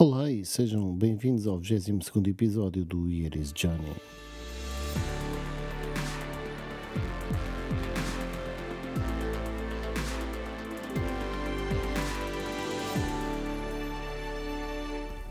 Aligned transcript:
Olá 0.00 0.30
e 0.30 0.44
sejam 0.44 0.94
bem-vindos 0.94 1.48
ao 1.48 1.58
22 1.58 2.28
episódio 2.28 2.84
do 2.84 3.10
Year 3.10 3.36
is 3.36 3.52
Johnny. 3.52 3.96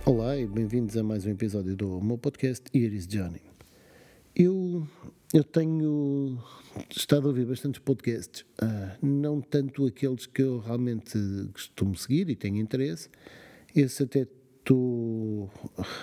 Olá 0.06 0.36
e 0.36 0.46
bem-vindos 0.46 0.98
a 0.98 1.04
mais 1.04 1.26
um 1.26 1.30
episódio 1.30 1.74
do 1.74 2.02
meu 2.02 2.18
podcast 2.18 2.66
Year 2.76 2.94
is 2.94 3.08
Johnny. 3.08 3.40
Eu, 4.36 4.86
eu 5.34 5.46
tenho 5.46 6.44
estado 6.90 7.28
a 7.28 7.30
ouvir 7.30 7.46
bastantes 7.46 7.80
podcasts, 7.80 8.42
uh, 8.62 8.98
não 9.02 9.40
tanto 9.40 9.86
aqueles 9.86 10.26
que 10.26 10.42
eu 10.42 10.60
realmente 10.60 11.18
costumo 11.54 11.96
seguir 11.96 12.30
e 12.30 12.36
tenho 12.36 12.58
interesse, 12.58 13.10
esse 13.74 14.04
até 14.04 14.28
estou 14.68 15.50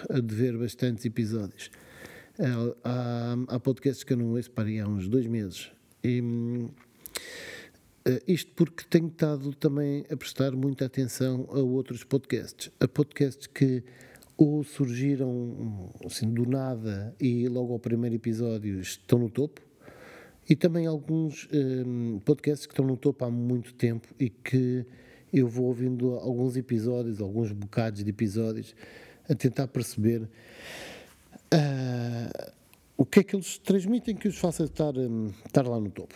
a 0.08 0.20
dever 0.20 0.56
bastantes 0.56 1.04
episódios. 1.04 1.70
Há, 2.82 3.36
há 3.48 3.60
podcasts 3.60 4.02
que 4.02 4.14
eu 4.14 4.16
não 4.16 4.32
ouço 4.32 4.50
para 4.50 4.70
há 4.82 4.88
uns 4.88 5.06
dois 5.06 5.26
meses. 5.26 5.70
E, 6.02 6.22
Uh, 8.06 8.20
isto 8.28 8.52
porque 8.54 8.84
tenho 8.84 9.06
estado 9.06 9.54
também 9.54 10.04
a 10.10 10.16
prestar 10.18 10.52
muita 10.52 10.84
atenção 10.84 11.48
a 11.48 11.60
outros 11.60 12.04
podcasts. 12.04 12.70
A 12.78 12.86
podcasts 12.86 13.46
que 13.46 13.82
ou 14.36 14.62
surgiram 14.62 15.90
assim 16.04 16.30
do 16.30 16.44
nada 16.44 17.16
e 17.18 17.48
logo 17.48 17.72
ao 17.72 17.78
primeiro 17.78 18.14
episódio 18.14 18.78
estão 18.78 19.18
no 19.18 19.30
topo, 19.30 19.62
e 20.46 20.54
também 20.54 20.86
alguns 20.86 21.48
um, 21.50 22.18
podcasts 22.18 22.66
que 22.66 22.74
estão 22.74 22.86
no 22.86 22.98
topo 22.98 23.24
há 23.24 23.30
muito 23.30 23.72
tempo 23.72 24.06
e 24.20 24.28
que 24.28 24.84
eu 25.34 25.48
vou 25.48 25.66
ouvindo 25.66 26.14
alguns 26.14 26.56
episódios, 26.56 27.20
alguns 27.20 27.50
bocados 27.50 28.04
de 28.04 28.10
episódios, 28.10 28.74
a 29.28 29.34
tentar 29.34 29.66
perceber 29.66 30.22
uh, 31.52 32.52
o 32.96 33.04
que 33.04 33.20
é 33.20 33.24
que 33.24 33.34
eles 33.34 33.58
transmitem 33.58 34.14
que 34.14 34.28
os 34.28 34.38
faça 34.38 34.62
estar, 34.64 34.96
um, 34.96 35.32
estar 35.44 35.66
lá 35.66 35.80
no 35.80 35.90
topo. 35.90 36.14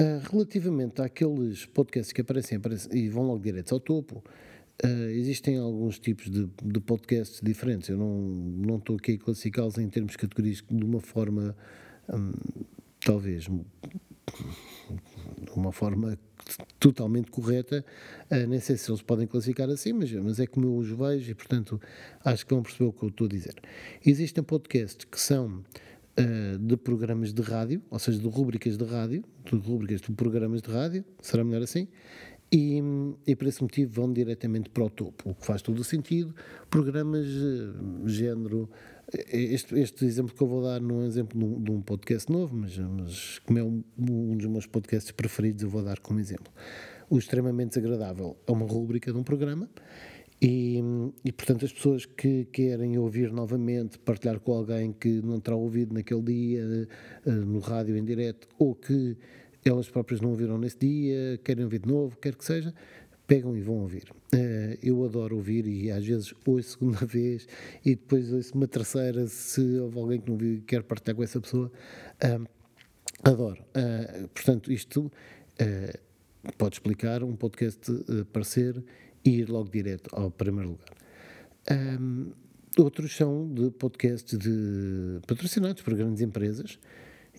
Uh, 0.00 0.18
relativamente 0.32 1.02
àqueles 1.02 1.66
podcasts 1.66 2.12
que 2.12 2.22
aparecem, 2.22 2.56
aparecem 2.56 2.96
e 2.96 3.08
vão 3.08 3.24
logo 3.24 3.40
direto 3.40 3.74
ao 3.74 3.80
topo, 3.80 4.24
uh, 4.82 5.10
existem 5.10 5.58
alguns 5.58 5.98
tipos 5.98 6.30
de, 6.30 6.48
de, 6.62 6.80
podcasts 6.80 7.40
diferentes. 7.42 7.90
Eu 7.90 7.98
não, 7.98 8.18
não 8.18 8.76
estou 8.78 8.96
aqui 8.96 9.12
a 9.12 9.18
classificá-los 9.18 9.76
em 9.76 9.88
termos 9.90 10.12
de 10.12 10.18
categorias 10.18 10.64
de 10.68 10.84
uma 10.84 11.00
forma, 11.00 11.54
um, 12.08 12.32
talvez, 12.98 13.46
de 15.42 15.50
uma 15.54 15.72
forma 15.72 16.18
totalmente 16.78 17.30
correta. 17.30 17.84
Uh, 18.30 18.46
nem 18.46 18.60
sei 18.60 18.76
se 18.76 18.90
eles 18.90 19.02
podem 19.02 19.26
classificar 19.26 19.68
assim, 19.70 19.92
mas, 19.92 20.10
mas 20.12 20.40
é 20.40 20.46
como 20.46 20.66
eu 20.66 20.76
os 20.76 20.88
vejo 20.88 21.30
e, 21.30 21.34
portanto, 21.34 21.80
acho 22.24 22.46
que 22.46 22.54
vão 22.54 22.62
perceber 22.62 22.84
o 22.84 22.92
que 22.92 23.02
eu 23.02 23.08
estou 23.08 23.26
a 23.26 23.30
dizer. 23.30 23.54
Existem 24.04 24.42
podcasts 24.42 25.04
que 25.04 25.20
são 25.20 25.62
uh, 26.18 26.58
de 26.58 26.76
programas 26.76 27.32
de 27.32 27.42
rádio, 27.42 27.82
ou 27.90 27.98
seja, 27.98 28.18
de 28.18 28.28
rubricas 28.28 28.76
de 28.76 28.84
rádio, 28.84 29.24
de 29.44 29.56
rubricas 29.56 30.00
de 30.00 30.12
programas 30.12 30.62
de 30.62 30.70
rádio, 30.70 31.04
será 31.20 31.44
melhor 31.44 31.62
assim, 31.62 31.88
e, 32.52 32.80
e, 33.26 33.34
por 33.34 33.48
esse 33.48 33.62
motivo 33.62 33.92
vão 33.92 34.12
diretamente 34.12 34.70
para 34.70 34.84
o 34.84 34.90
topo, 34.90 35.30
o 35.30 35.34
que 35.34 35.44
faz 35.44 35.60
todo 35.60 35.78
o 35.78 35.84
sentido. 35.84 36.34
Programas 36.70 37.26
uh, 37.26 38.06
género. 38.06 38.70
Este, 39.12 39.78
este 39.78 40.04
exemplo 40.04 40.34
que 40.34 40.42
eu 40.42 40.46
vou 40.46 40.62
dar 40.62 40.80
não 40.80 40.96
é 40.96 40.98
um 41.04 41.06
exemplo 41.06 41.38
de 41.38 41.44
um, 41.44 41.62
de 41.62 41.70
um 41.70 41.80
podcast 41.82 42.30
novo, 42.30 42.56
mas, 42.56 42.76
mas 42.78 43.38
como 43.40 43.58
é 43.58 43.62
um, 43.62 43.82
um, 43.98 44.36
dos 44.36 44.46
meus 44.46 44.66
podcasts 44.66 45.12
preferidos, 45.12 45.62
eu 45.62 45.68
vou 45.68 45.82
dar 45.82 45.98
como 46.00 46.20
exemplo. 46.20 46.52
O 47.10 47.18
Extremamente 47.18 47.78
Desagradável 47.78 48.36
é 48.46 48.52
uma 48.52 48.66
rubrica 48.66 49.12
de 49.12 49.18
um 49.18 49.22
programa 49.22 49.68
e, 50.40 50.82
e, 51.24 51.32
portanto, 51.32 51.64
as 51.64 51.72
pessoas 51.72 52.06
que 52.06 52.46
querem 52.46 52.98
ouvir 52.98 53.30
novamente, 53.32 53.98
partilhar 53.98 54.40
com 54.40 54.52
alguém 54.52 54.92
que 54.92 55.22
não 55.22 55.40
terá 55.40 55.56
ouvido 55.56 55.94
naquele 55.94 56.22
dia, 56.22 56.88
uh, 57.26 57.30
no 57.30 57.60
rádio 57.60 57.96
em 57.96 58.04
direto, 58.04 58.48
ou 58.58 58.74
que 58.74 59.16
elas 59.64 59.88
próprias 59.88 60.20
não 60.20 60.30
ouviram 60.30 60.58
nesse 60.58 60.78
dia, 60.78 61.40
querem 61.42 61.64
ouvir 61.64 61.80
de 61.80 61.88
novo, 61.88 62.16
quer 62.18 62.34
que 62.34 62.44
seja, 62.44 62.74
pegam 63.26 63.56
e 63.56 63.60
vão 63.60 63.76
ouvir. 63.76 64.04
Uh, 64.34 64.78
eu 64.82 65.04
adoro 65.04 65.36
ouvir 65.36 65.66
e 65.66 65.90
às 65.90 66.04
vezes 66.04 66.34
ouço 66.46 66.70
segunda 66.70 67.04
vez 67.06 67.46
e 67.84 67.94
depois 67.94 68.32
ouço 68.32 68.54
uma 68.54 68.66
terceira 68.66 69.26
se 69.26 69.60
houve 69.78 69.98
alguém 69.98 70.20
que 70.20 70.30
não 70.30 70.36
viu 70.36 70.54
e 70.54 70.60
quer 70.60 70.82
partilhar 70.82 71.16
com 71.16 71.22
essa 71.22 71.40
pessoa. 71.40 71.70
Adoro. 73.22 73.62
Uh, 73.74 74.28
portanto, 74.28 74.72
isto 74.72 75.10
pode 76.58 76.76
explicar 76.76 77.22
um 77.22 77.34
podcast 77.34 77.90
uh, 77.90 78.24
parecer 78.26 78.82
e 79.24 79.40
ir 79.40 79.48
logo 79.48 79.70
direto 79.70 80.10
ao 80.12 80.30
primeiro 80.30 80.70
lugar. 80.70 80.94
Outros 82.76 83.16
são 83.16 83.48
de 83.54 83.70
podcasts 83.70 84.36
de 84.36 85.20
patrocinados 85.26 85.80
por 85.82 85.94
grandes 85.94 86.20
empresas 86.20 86.78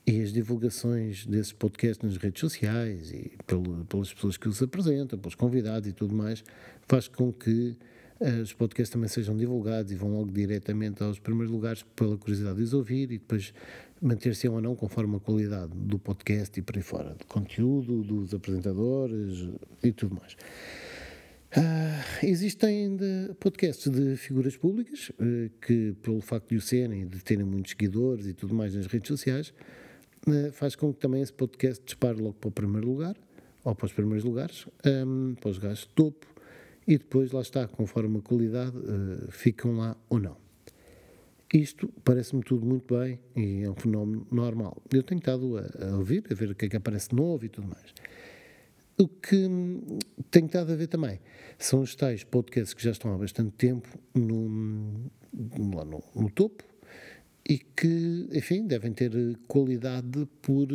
e 0.08 0.22
as 0.22 0.32
divulgações 0.32 1.26
desses 1.26 1.52
podcasts 1.52 2.04
nas 2.04 2.18
redes 2.18 2.40
sociais 2.40 3.12
e 3.12 3.32
pelo, 3.48 3.86
pelas 3.86 4.14
pessoas 4.14 4.38
que 4.38 4.48
os 4.48 4.62
apresentam, 4.62 5.18
pelos 5.18 5.34
convidados 5.34 5.90
e 5.90 5.94
tudo 5.94 6.14
mais, 6.14 6.44
faz 6.88 7.08
com 7.08 7.34
que 7.34 7.76
uh, 8.20 8.42
os 8.42 8.54
podcasts 8.54 8.92
também 8.92 9.10
sejam 9.10 9.36
divulgados 9.36 9.92
e 9.92 9.96
vão 9.96 10.12
logo 10.12 10.32
diretamente 10.32 11.02
aos 11.02 11.18
primeiros 11.18 11.52
lugares 11.52 11.84
pela 11.96 12.18
curiosidade 12.18 12.58
de 12.58 12.64
os 12.64 12.74
ouvir 12.74 13.12
e 13.12 13.18
depois 13.18 13.52
manter-se 14.00 14.48
ou 14.48 14.62
não 14.62 14.76
conforme 14.76 15.16
a 15.16 15.20
qualidade 15.20 15.72
do 15.74 15.98
podcast 15.98 16.60
e 16.60 16.62
por 16.62 16.76
aí 16.76 16.84
fora, 16.84 17.16
do 17.16 17.26
conteúdo, 17.26 18.04
dos 18.04 18.32
apresentadores 18.34 19.50
e 19.84 19.92
tudo 19.92 20.16
mais. 20.16 20.38
Uh, 21.58 22.26
existem 22.26 22.96
de 22.96 23.34
podcasts 23.40 23.90
de 23.90 24.18
figuras 24.18 24.56
públicas 24.56 25.10
uh, 25.10 25.50
que, 25.66 25.96
pelo 26.04 26.22
facto 26.22 26.50
de 26.50 26.58
o 26.58 26.62
serem, 26.62 27.08
de 27.08 27.24
terem 27.24 27.46
muitos 27.46 27.72
seguidores 27.72 28.28
e 28.28 28.34
tudo 28.34 28.54
mais 28.54 28.76
nas 28.76 28.86
redes 28.86 29.08
sociais, 29.08 29.54
faz 30.54 30.76
com 30.76 30.94
que 30.94 31.00
também 31.00 31.22
esse 31.22 31.34
podcast 31.34 31.84
dispare 31.84 32.20
logo 32.20 32.34
para 32.34 32.48
o 32.48 32.52
primeiro 32.52 32.88
lugar, 32.88 33.16
ou 33.64 33.76
para 33.76 33.86
os 33.86 33.94
primeiros 33.94 34.24
lugares, 34.24 34.66
um, 34.86 35.36
para 35.36 35.50
os 35.50 35.58
gajos 35.58 35.80
de 35.80 35.90
topo, 35.90 36.26
e 36.88 36.98
depois 36.98 37.32
lá 37.32 37.42
está, 37.42 37.68
conforme 37.68 38.20
a 38.20 38.22
qualidade, 38.22 38.78
ficam 39.30 39.78
lá 39.78 39.98
ou 40.08 40.20
não. 40.20 40.38
Isto 41.54 41.92
parece-me 42.04 42.44
tudo 42.44 42.66
muito 42.66 42.98
bem 42.98 43.20
e 43.36 43.64
é 43.64 43.70
um 43.70 43.76
fenómeno 43.76 44.28
normal. 44.32 44.78
Eu 44.92 45.02
tenho 45.04 45.20
estado 45.20 45.58
a, 45.58 45.86
a 45.86 45.98
ouvir, 45.98 46.24
a 46.30 46.34
ver 46.34 46.52
o 46.52 46.56
que 46.56 46.66
é 46.66 46.70
que 46.70 46.76
aparece 46.76 47.16
novo 47.16 47.46
e 47.46 47.50
tudo 47.50 47.68
mais. 47.68 47.94
O 48.98 49.08
que 49.08 49.48
tem 50.32 50.46
estado 50.46 50.72
a 50.72 50.76
ver 50.76 50.88
também 50.88 51.20
são 51.58 51.82
os 51.82 51.96
tais 51.96 52.24
podcasts 52.24 52.74
que 52.74 52.84
já 52.84 52.92
estão 52.92 53.14
há 53.14 53.18
bastante 53.18 53.52
tempo 53.52 53.88
no, 54.14 55.10
lá 55.76 55.86
no, 55.86 56.04
no 56.16 56.30
topo 56.30 56.64
e 57.48 57.60
que, 57.60 58.28
enfim, 58.34 58.66
devem 58.66 58.92
ter 58.92 59.12
qualidade 59.48 60.28
por, 60.42 60.68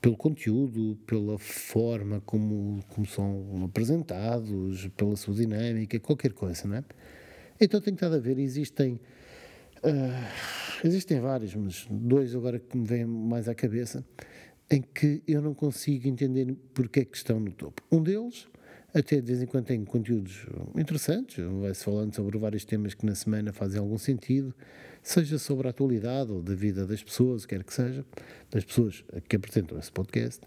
pelo 0.00 0.16
conteúdo, 0.16 0.98
pela 1.06 1.38
forma 1.38 2.20
como, 2.20 2.84
como 2.88 3.06
são 3.06 3.64
apresentados, 3.64 4.88
pela 4.96 5.16
sua 5.16 5.34
dinâmica, 5.34 5.98
qualquer 5.98 6.32
coisa, 6.32 6.68
não 6.68 6.76
é? 6.76 6.84
Então 7.60 7.80
tenho 7.80 7.94
estado 7.94 8.16
a 8.16 8.18
ver, 8.18 8.38
existem. 8.38 9.00
Uh, 9.82 10.86
existem 10.86 11.20
vários, 11.20 11.54
mas 11.54 11.86
dois 11.90 12.34
agora 12.34 12.58
que 12.58 12.76
me 12.76 12.86
vêm 12.86 13.06
mais 13.06 13.48
à 13.48 13.54
cabeça 13.54 14.04
em 14.70 14.82
que 14.82 15.22
eu 15.26 15.42
não 15.42 15.52
consigo 15.52 16.06
entender 16.06 16.54
porque 16.72 17.00
é 17.00 17.04
que 17.04 17.16
estão 17.16 17.40
no 17.40 17.50
topo. 17.50 17.82
Um 17.90 18.02
deles, 18.02 18.46
até 18.92 19.16
de 19.16 19.26
vez 19.26 19.42
em 19.42 19.46
quando 19.46 19.66
tem 19.66 19.84
conteúdos 19.84 20.46
interessantes, 20.76 21.44
vai-se 21.60 21.84
falando 21.84 22.14
sobre 22.14 22.36
vários 22.38 22.64
temas 22.64 22.94
que 22.94 23.06
na 23.06 23.14
semana 23.14 23.52
fazem 23.52 23.78
algum 23.78 23.98
sentido, 23.98 24.54
seja 25.02 25.38
sobre 25.38 25.68
a 25.68 25.70
atualidade 25.70 26.32
ou 26.32 26.42
da 26.42 26.54
vida 26.54 26.86
das 26.86 27.02
pessoas, 27.02 27.46
quer 27.46 27.62
que 27.62 27.72
seja, 27.72 28.04
das 28.50 28.64
pessoas 28.64 29.04
que 29.28 29.36
apresentam 29.36 29.78
esse 29.78 29.92
podcast, 29.92 30.40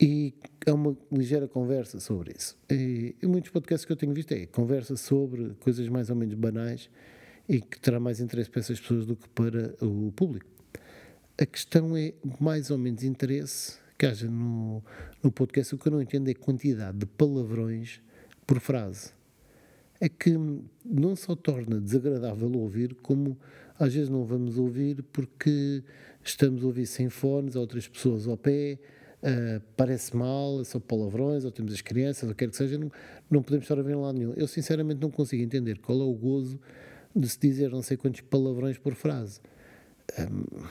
e 0.00 0.32
há 0.66 0.72
uma 0.72 0.96
ligeira 1.10 1.48
conversa 1.48 1.98
sobre 1.98 2.32
isso. 2.36 2.56
E, 2.70 3.16
e 3.20 3.26
muitos 3.26 3.50
podcasts 3.50 3.84
que 3.84 3.92
eu 3.92 3.96
tenho 3.96 4.14
visto 4.14 4.32
é 4.32 4.46
conversa 4.46 4.96
sobre 4.96 5.50
coisas 5.60 5.88
mais 5.88 6.08
ou 6.08 6.16
menos 6.16 6.34
banais 6.34 6.88
e 7.48 7.60
que 7.60 7.80
terá 7.80 7.98
mais 7.98 8.20
interesse 8.20 8.48
para 8.48 8.60
essas 8.60 8.78
pessoas 8.78 9.06
do 9.06 9.16
que 9.16 9.28
para 9.30 9.74
o 9.84 10.12
público. 10.12 10.46
A 11.36 11.44
questão 11.44 11.96
é 11.96 12.14
mais 12.38 12.70
ou 12.70 12.78
menos 12.78 13.02
interesse 13.02 13.78
que 13.98 14.06
haja 14.06 14.30
no, 14.30 14.82
no 15.22 15.32
podcast. 15.32 15.74
O 15.74 15.78
que 15.78 15.88
eu 15.88 15.92
não 15.92 16.00
entendo 16.00 16.28
é 16.28 16.30
a 16.30 16.34
quantidade 16.34 16.98
de 16.98 17.06
palavrões 17.06 18.00
por 18.46 18.60
frase. 18.60 19.10
É 20.00 20.08
que 20.08 20.38
não 20.84 21.16
só 21.16 21.34
torna 21.34 21.80
desagradável 21.80 22.50
ouvir, 22.52 22.94
como 23.02 23.36
às 23.76 23.92
vezes 23.92 24.08
não 24.08 24.24
vamos 24.24 24.56
ouvir 24.56 25.02
porque 25.12 25.82
estamos 26.22 26.62
a 26.62 26.66
ouvir 26.66 26.86
sem 26.86 27.08
fones, 27.08 27.56
outras 27.56 27.88
pessoas 27.88 28.28
ao 28.28 28.36
pé, 28.36 28.78
uh, 29.22 29.60
parece 29.76 30.16
mal, 30.16 30.64
só 30.64 30.78
palavrões, 30.78 31.44
ou 31.44 31.50
temos 31.50 31.72
as 31.72 31.80
crianças, 31.80 32.28
ou 32.28 32.34
quer 32.34 32.48
que 32.48 32.56
seja, 32.56 32.78
não, 32.78 32.92
não 33.28 33.42
podemos 33.42 33.64
estar 33.64 33.78
a 33.78 33.82
ver 33.82 33.96
lá 33.96 34.12
nenhum. 34.12 34.32
Eu 34.34 34.46
sinceramente 34.46 35.00
não 35.00 35.10
consigo 35.10 35.42
entender 35.42 35.78
qual 35.80 36.00
é 36.00 36.04
o 36.04 36.12
gozo 36.12 36.60
de 37.14 37.28
se 37.28 37.38
dizer 37.40 37.70
não 37.70 37.82
sei 37.82 37.96
quantos 37.96 38.20
palavrões 38.20 38.78
por 38.78 38.94
frase. 38.94 39.40
Um, 40.18 40.66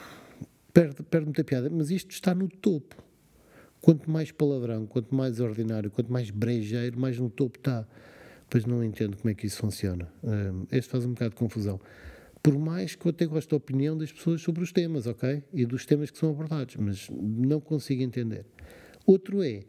perde, 0.72 1.02
perde 1.02 1.26
muita 1.26 1.44
piada, 1.44 1.68
mas 1.68 1.90
isto 1.90 2.10
está 2.10 2.34
no 2.34 2.48
topo. 2.48 3.07
Quanto 3.80 4.10
mais 4.10 4.32
palavrão, 4.32 4.86
quanto 4.86 5.14
mais 5.14 5.40
ordinário, 5.40 5.90
quanto 5.90 6.12
mais 6.12 6.30
brejeiro, 6.30 6.98
mais 6.98 7.18
no 7.18 7.30
topo 7.30 7.58
está. 7.58 7.86
Pois 8.50 8.64
não 8.64 8.82
entendo 8.82 9.16
como 9.16 9.30
é 9.30 9.34
que 9.34 9.46
isso 9.46 9.58
funciona. 9.58 10.10
Um, 10.22 10.66
este 10.72 10.90
faz 10.90 11.04
um 11.04 11.10
bocado 11.10 11.30
de 11.30 11.36
confusão. 11.36 11.80
Por 12.42 12.58
mais 12.58 12.94
que 12.94 13.06
eu 13.06 13.10
até 13.10 13.26
goste 13.26 13.50
da 13.50 13.56
opinião 13.56 13.96
das 13.96 14.10
pessoas 14.10 14.40
sobre 14.40 14.62
os 14.62 14.72
temas, 14.72 15.06
ok? 15.06 15.42
E 15.52 15.66
dos 15.66 15.84
temas 15.84 16.10
que 16.10 16.18
são 16.18 16.30
abordados, 16.30 16.76
mas 16.76 17.08
não 17.10 17.60
consigo 17.60 18.02
entender. 18.02 18.46
Outro 19.04 19.42
é, 19.42 19.60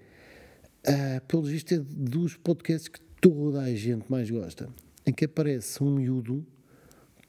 uh, 0.87 1.25
pelo 1.27 1.43
visto, 1.43 1.73
é 1.73 1.79
dos 1.79 2.37
podcasts 2.37 2.87
que 2.87 3.01
toda 3.19 3.61
a 3.61 3.73
gente 3.75 4.09
mais 4.09 4.29
gosta, 4.29 4.69
em 5.05 5.11
que 5.11 5.25
aparece 5.25 5.83
um 5.83 5.91
miúdo 5.95 6.45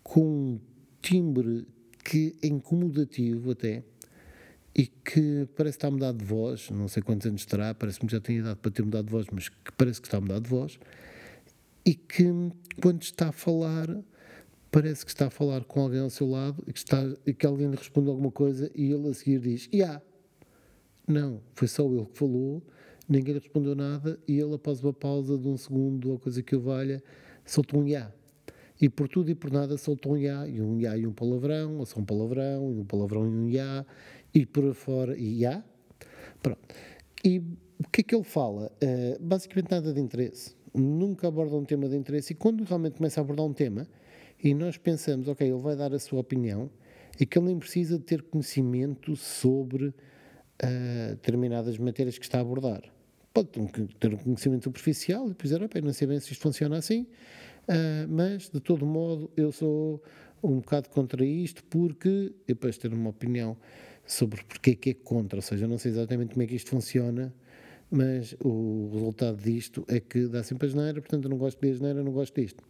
com 0.02 0.22
um 0.22 0.60
timbre 1.00 1.66
que 2.04 2.36
é 2.42 2.46
incomodativo 2.46 3.50
até, 3.52 3.82
e 4.74 4.86
que 4.86 5.48
parece 5.56 5.76
está 5.76 5.88
a 5.88 5.90
mudar 5.90 6.12
de 6.12 6.24
voz, 6.24 6.70
não 6.70 6.88
sei 6.88 7.02
quantos 7.02 7.26
anos 7.26 7.44
terá, 7.44 7.74
parece-me 7.74 8.06
que 8.06 8.12
já 8.12 8.20
tem 8.20 8.38
idade 8.38 8.58
para 8.60 8.70
ter 8.70 8.82
mudado 8.84 9.06
de 9.06 9.10
voz, 9.10 9.26
mas 9.32 9.48
que 9.48 9.72
parece 9.76 10.00
que 10.00 10.06
está 10.06 10.18
a 10.18 10.20
mudar 10.20 10.40
de 10.40 10.48
voz, 10.48 10.78
e 11.84 11.94
que 11.94 12.24
quando 12.80 13.02
está 13.02 13.28
a 13.28 13.32
falar, 13.32 13.88
parece 14.70 15.04
que 15.04 15.10
está 15.10 15.26
a 15.26 15.30
falar 15.30 15.64
com 15.64 15.80
alguém 15.80 16.00
ao 16.00 16.10
seu 16.10 16.28
lado 16.28 16.62
e 16.66 16.72
que, 16.72 16.78
está, 16.78 16.98
e 17.26 17.34
que 17.34 17.46
alguém 17.46 17.68
lhe 17.68 17.76
responde 17.76 18.08
alguma 18.08 18.30
coisa 18.30 18.70
e 18.74 18.92
ele 18.92 19.08
a 19.08 19.14
seguir 19.14 19.40
diz, 19.40 19.68
yeah. 19.72 20.00
Não, 21.06 21.40
foi 21.54 21.66
só 21.66 21.84
ele 21.86 22.06
que 22.06 22.16
falou, 22.16 22.62
ninguém 23.08 23.34
lhe 23.34 23.40
respondeu 23.40 23.74
nada 23.74 24.18
e 24.28 24.38
ele, 24.38 24.54
após 24.54 24.80
uma 24.80 24.92
pausa 24.92 25.36
de 25.36 25.48
um 25.48 25.56
segundo 25.56 26.10
ou 26.10 26.18
coisa 26.18 26.42
que 26.42 26.54
o 26.54 26.60
valha, 26.60 27.02
soltou 27.44 27.80
um 27.80 27.86
yeah. 27.86 28.12
E 28.80 28.88
por 28.88 29.08
tudo 29.08 29.30
e 29.30 29.34
por 29.34 29.50
nada 29.50 29.76
soltou 29.76 30.12
um 30.12 30.16
yeah, 30.16 30.48
e 30.48 30.62
um 30.62 30.78
yeah 30.78 30.96
e 30.96 31.06
um 31.06 31.12
palavrão, 31.12 31.78
ou 31.78 31.86
só 31.86 31.98
um 32.00 32.04
palavrão, 32.04 32.72
e 32.72 32.78
um 32.78 32.84
palavrão 32.84 33.26
e 33.26 33.28
um 33.28 33.48
yeah, 33.48 33.84
e 34.34 34.46
por 34.46 34.72
fora, 34.74 35.16
e 35.16 35.40
yeah. 35.40 35.64
Pronto. 36.42 36.60
E 37.24 37.38
o 37.38 37.88
que 37.90 38.00
é 38.00 38.04
que 38.04 38.14
ele 38.14 38.24
fala? 38.24 38.70
Uh, 38.82 39.22
basicamente 39.22 39.70
nada 39.70 39.92
de 39.92 40.00
interesse. 40.00 40.54
Nunca 40.74 41.28
aborda 41.28 41.56
um 41.56 41.64
tema 41.64 41.88
de 41.88 41.96
interesse 41.96 42.32
e 42.32 42.36
quando 42.36 42.62
realmente 42.64 42.96
começa 42.96 43.20
a 43.20 43.22
abordar 43.22 43.44
um 43.44 43.52
tema 43.52 43.88
e 44.42 44.54
nós 44.54 44.76
pensamos, 44.76 45.28
ok, 45.28 45.46
ele 45.46 45.60
vai 45.60 45.76
dar 45.76 45.92
a 45.92 45.98
sua 45.98 46.20
opinião 46.20 46.70
e 47.18 47.26
que 47.26 47.38
ele 47.38 47.46
nem 47.46 47.58
precisa 47.58 47.98
de 47.98 48.04
ter 48.04 48.22
conhecimento 48.22 49.16
sobre 49.16 49.86
uh, 49.86 49.94
determinadas 51.10 51.76
matérias 51.78 52.18
que 52.18 52.24
está 52.24 52.38
a 52.38 52.40
abordar. 52.40 52.82
Pode 53.32 53.48
ter 53.98 54.14
um 54.14 54.18
conhecimento 54.18 54.64
superficial 54.64 55.30
e 55.30 55.34
dizer, 55.34 55.62
ok, 55.62 55.80
não 55.80 55.92
sei 55.92 56.06
bem 56.06 56.20
se 56.20 56.32
isto 56.32 56.42
funciona 56.42 56.78
assim, 56.78 57.02
uh, 57.02 58.08
mas 58.08 58.48
de 58.48 58.60
todo 58.60 58.86
modo 58.86 59.30
eu 59.36 59.52
sou 59.52 60.02
um 60.42 60.60
bocado 60.60 60.88
contra 60.88 61.24
isto 61.24 61.62
porque, 61.64 62.32
e 62.44 62.54
depois 62.54 62.78
ter 62.78 62.92
uma 62.92 63.10
opinião 63.10 63.56
sobre 64.06 64.42
porque 64.44 64.70
é 64.70 64.74
que 64.74 64.90
é 64.90 64.94
contra, 64.94 65.38
ou 65.38 65.42
seja, 65.42 65.64
eu 65.64 65.68
não 65.68 65.78
sei 65.78 65.92
exatamente 65.92 66.30
como 66.32 66.42
é 66.42 66.46
que 66.46 66.54
isto 66.54 66.70
funciona, 66.70 67.32
mas 67.90 68.34
o 68.42 68.90
resultado 68.92 69.36
disto 69.36 69.84
é 69.88 70.00
que 70.00 70.26
dá 70.26 70.42
sempre 70.42 70.66
a 70.66 70.70
geneira, 70.70 71.00
portanto 71.00 71.24
eu 71.24 71.30
não 71.30 71.38
gosto 71.38 71.60
de 71.60 71.74
geneira, 71.74 72.02
não 72.02 72.12
gosto 72.12 72.40
disto. 72.40 72.64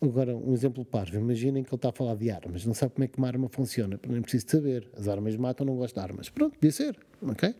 Agora, 0.00 0.36
um 0.36 0.52
exemplo 0.52 0.84
parvo, 0.84 1.16
imaginem 1.16 1.62
que 1.62 1.70
ele 1.70 1.76
está 1.76 1.90
a 1.90 1.92
falar 1.92 2.16
de 2.16 2.28
armas, 2.28 2.66
não 2.66 2.74
sabe 2.74 2.94
como 2.94 3.04
é 3.04 3.08
que 3.08 3.18
uma 3.18 3.28
arma 3.28 3.48
funciona, 3.48 4.00
nem 4.08 4.20
preciso 4.20 4.46
saber, 4.48 4.88
as 4.96 5.06
armas 5.06 5.36
matam, 5.36 5.64
não 5.64 5.76
gosto 5.76 5.94
de 5.94 6.00
armas. 6.00 6.28
Pronto, 6.28 6.54
podia 6.54 6.72
ser, 6.72 6.98
ok? 7.22 7.54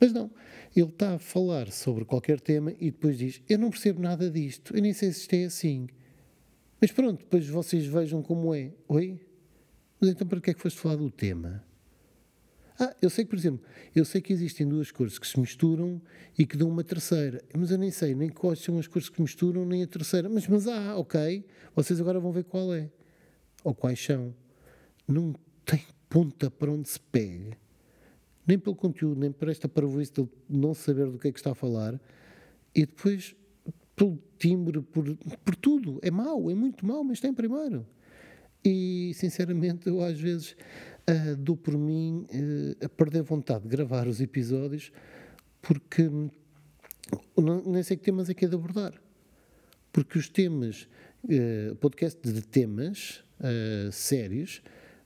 Mas 0.00 0.12
não, 0.12 0.30
ele 0.74 0.88
está 0.88 1.14
a 1.14 1.18
falar 1.18 1.70
sobre 1.70 2.04
qualquer 2.04 2.40
tema 2.40 2.72
e 2.80 2.90
depois 2.90 3.16
diz, 3.16 3.40
eu 3.48 3.58
não 3.58 3.70
percebo 3.70 4.00
nada 4.00 4.30
disto, 4.30 4.76
eu 4.76 4.82
nem 4.82 4.92
sei 4.92 5.12
se 5.12 5.20
isto 5.20 5.34
é 5.34 5.44
assim. 5.44 5.86
Mas 6.80 6.90
pronto, 6.90 7.20
depois 7.20 7.48
vocês 7.48 7.86
vejam 7.86 8.22
como 8.22 8.54
é. 8.54 8.72
Oi? 8.88 9.20
Mas 10.00 10.10
então 10.10 10.26
para 10.26 10.40
que 10.40 10.50
é 10.50 10.54
que 10.54 10.60
foste 10.60 10.78
falar 10.78 10.96
do 10.96 11.10
tema? 11.10 11.64
Ah, 12.78 12.94
eu 13.00 13.08
sei 13.08 13.24
que, 13.24 13.30
por 13.30 13.38
exemplo, 13.38 13.64
eu 13.94 14.04
sei 14.04 14.20
que 14.20 14.32
existem 14.32 14.68
duas 14.68 14.90
cores 14.90 15.18
que 15.18 15.26
se 15.26 15.40
misturam 15.40 16.00
e 16.38 16.44
que 16.44 16.56
dão 16.56 16.68
uma 16.68 16.84
terceira, 16.84 17.42
mas 17.56 17.70
eu 17.70 17.78
nem 17.78 17.90
sei 17.90 18.14
nem 18.14 18.28
quais 18.28 18.58
são 18.58 18.78
as 18.78 18.86
cores 18.86 19.08
que 19.08 19.20
misturam, 19.22 19.64
nem 19.64 19.82
a 19.82 19.86
terceira. 19.86 20.28
Mas, 20.28 20.46
mas 20.46 20.66
ah, 20.68 20.96
ok, 20.96 21.44
vocês 21.74 22.00
agora 22.00 22.20
vão 22.20 22.32
ver 22.32 22.44
qual 22.44 22.74
é. 22.74 22.90
Ou 23.64 23.74
quais 23.74 24.02
são. 24.02 24.34
Não 25.08 25.34
tem 25.64 25.82
ponta 26.08 26.50
para 26.50 26.70
onde 26.70 26.88
se 26.88 27.00
pegue. 27.00 27.56
Nem 28.46 28.58
pelo 28.58 28.76
conteúdo, 28.76 29.18
nem 29.18 29.32
por 29.32 29.48
esta 29.48 29.68
parvoíce 29.68 30.12
de 30.12 30.28
não 30.48 30.74
saber 30.74 31.10
do 31.10 31.18
que 31.18 31.28
é 31.28 31.32
que 31.32 31.38
está 31.38 31.52
a 31.52 31.54
falar. 31.54 32.00
E 32.74 32.84
depois, 32.84 33.34
pelo 33.96 34.22
timbre, 34.38 34.82
por, 34.82 35.16
por 35.16 35.56
tudo. 35.56 35.98
É 36.02 36.10
mau, 36.10 36.50
é 36.50 36.54
muito 36.54 36.84
mau, 36.84 37.02
mas 37.02 37.20
tem 37.20 37.32
primeiro. 37.32 37.86
E, 38.64 39.12
sinceramente, 39.14 39.88
eu 39.88 40.02
às 40.02 40.20
vezes 40.20 40.56
uh, 41.10 41.36
dou 41.36 41.56
por 41.56 41.76
mim 41.76 42.26
uh, 42.30 42.84
a 42.84 42.88
perder 42.88 43.22
vontade 43.22 43.62
de 43.64 43.68
gravar 43.68 44.06
os 44.06 44.20
episódios 44.20 44.92
porque 45.62 46.08
não, 47.36 47.62
nem 47.64 47.82
sei 47.82 47.96
que 47.96 48.04
temas 48.04 48.28
é 48.28 48.34
que 48.34 48.44
é 48.44 48.48
de 48.48 48.54
abordar. 48.54 48.94
Porque 49.92 50.18
os 50.18 50.28
temas, 50.28 50.88
uh, 51.24 51.74
podcast 51.76 52.20
de 52.20 52.42
temas 52.42 53.24
uh, 53.40 53.90
sérios, 53.92 54.62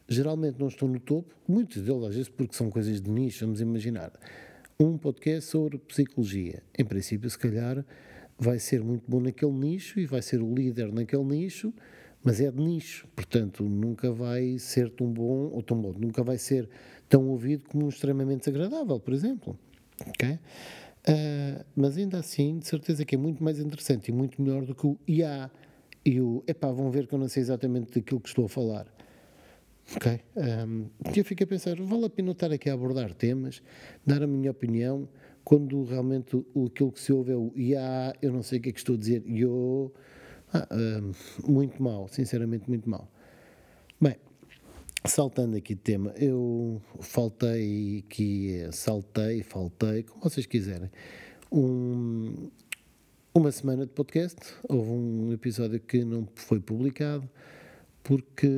geralmente 0.08 0.58
não 0.58 0.68
estão 0.68 0.88
no 0.88 0.98
topo, 0.98 1.34
muitos 1.46 1.82
deles 1.82 2.02
às 2.02 2.14
vezes 2.14 2.28
porque 2.28 2.54
são 2.54 2.70
coisas 2.70 3.00
de 3.00 3.10
nicho, 3.10 3.44
vamos 3.44 3.60
imaginar. 3.60 4.12
Um 4.78 4.96
podcast 4.96 5.50
sobre 5.50 5.78
psicologia, 5.78 6.62
em 6.76 6.84
princípio, 6.84 7.28
se 7.28 7.38
calhar, 7.38 7.84
vai 8.38 8.58
ser 8.58 8.82
muito 8.82 9.04
bom 9.06 9.20
naquele 9.20 9.52
nicho 9.52 10.00
e 10.00 10.06
vai 10.06 10.22
ser 10.22 10.40
o 10.42 10.54
líder 10.54 10.92
naquele 10.92 11.24
nicho 11.24 11.72
mas 12.22 12.40
é 12.40 12.50
de 12.50 12.60
nicho, 12.60 13.06
portanto 13.14 13.64
nunca 13.64 14.12
vai 14.12 14.58
ser 14.58 14.90
tão 14.90 15.06
bom 15.06 15.50
ou 15.52 15.62
tão 15.62 15.80
bom, 15.80 15.92
nunca 15.98 16.22
vai 16.22 16.38
ser 16.38 16.68
tão 17.08 17.28
ouvido 17.28 17.64
como 17.68 17.86
um 17.86 17.88
extremamente 17.88 18.40
desagradável, 18.40 19.00
por 19.00 19.14
exemplo. 19.14 19.58
Okay? 20.08 20.38
Uh, 21.08 21.64
mas 21.74 21.96
ainda 21.96 22.18
assim, 22.18 22.58
de 22.58 22.66
certeza 22.66 23.04
que 23.04 23.14
é 23.14 23.18
muito 23.18 23.42
mais 23.42 23.58
interessante 23.58 24.08
e 24.08 24.12
muito 24.12 24.40
melhor 24.40 24.64
do 24.64 24.74
que 24.74 24.86
o 24.86 24.98
IA 25.08 25.50
e 26.04 26.20
o 26.20 26.42
epá, 26.46 26.70
vão 26.70 26.90
ver 26.90 27.06
que 27.06 27.14
eu 27.14 27.18
não 27.18 27.28
sei 27.28 27.42
exatamente 27.42 27.98
daquilo 27.98 28.20
que 28.20 28.28
estou 28.28 28.44
a 28.44 28.48
falar. 28.48 28.86
Ok? 29.96 30.20
Um, 30.36 30.86
eu 31.16 31.24
fico 31.24 31.42
a 31.42 31.46
pensar, 31.46 31.74
vale 31.80 32.04
a 32.04 32.10
pena 32.10 32.32
estar 32.32 32.52
aqui 32.52 32.70
a 32.70 32.74
abordar 32.74 33.12
temas, 33.14 33.62
dar 34.06 34.22
a 34.22 34.26
minha 34.26 34.50
opinião, 34.50 35.08
quando 35.42 35.82
realmente 35.84 36.36
o, 36.54 36.66
aquilo 36.66 36.92
que 36.92 37.00
se 37.00 37.12
ouve 37.12 37.32
é 37.32 37.36
o 37.36 37.52
IA, 37.56 38.14
eu 38.22 38.32
não 38.32 38.42
sei 38.42 38.58
o 38.58 38.62
que 38.62 38.68
é 38.68 38.72
que 38.72 38.78
estou 38.78 38.94
a 38.94 38.98
dizer, 38.98 39.24
eu 39.26 39.92
ah, 40.52 40.66
uh, 40.72 41.50
muito 41.50 41.82
mal, 41.82 42.08
sinceramente 42.08 42.68
muito 42.68 42.88
mal. 42.88 43.08
Bem, 44.00 44.16
saltando 45.04 45.56
aqui 45.56 45.74
de 45.74 45.80
tema, 45.80 46.12
eu 46.16 46.82
faltei 47.00 48.04
aqui, 48.04 48.68
saltei, 48.72 49.42
faltei, 49.42 50.02
como 50.02 50.22
vocês 50.22 50.46
quiserem, 50.46 50.90
um, 51.52 52.50
uma 53.32 53.52
semana 53.52 53.86
de 53.86 53.92
podcast. 53.92 54.40
Houve 54.68 54.90
um 54.90 55.32
episódio 55.32 55.78
que 55.78 56.04
não 56.04 56.26
foi 56.34 56.58
publicado 56.58 57.28
porque 58.02 58.48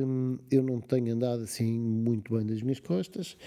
eu 0.49 0.63
não 0.63 0.81
tenho 0.81 1.13
andado 1.13 1.43
assim 1.43 1.77
muito 1.77 2.33
bem 2.35 2.45
das 2.45 2.61
minhas 2.61 2.79
costas 2.79 3.37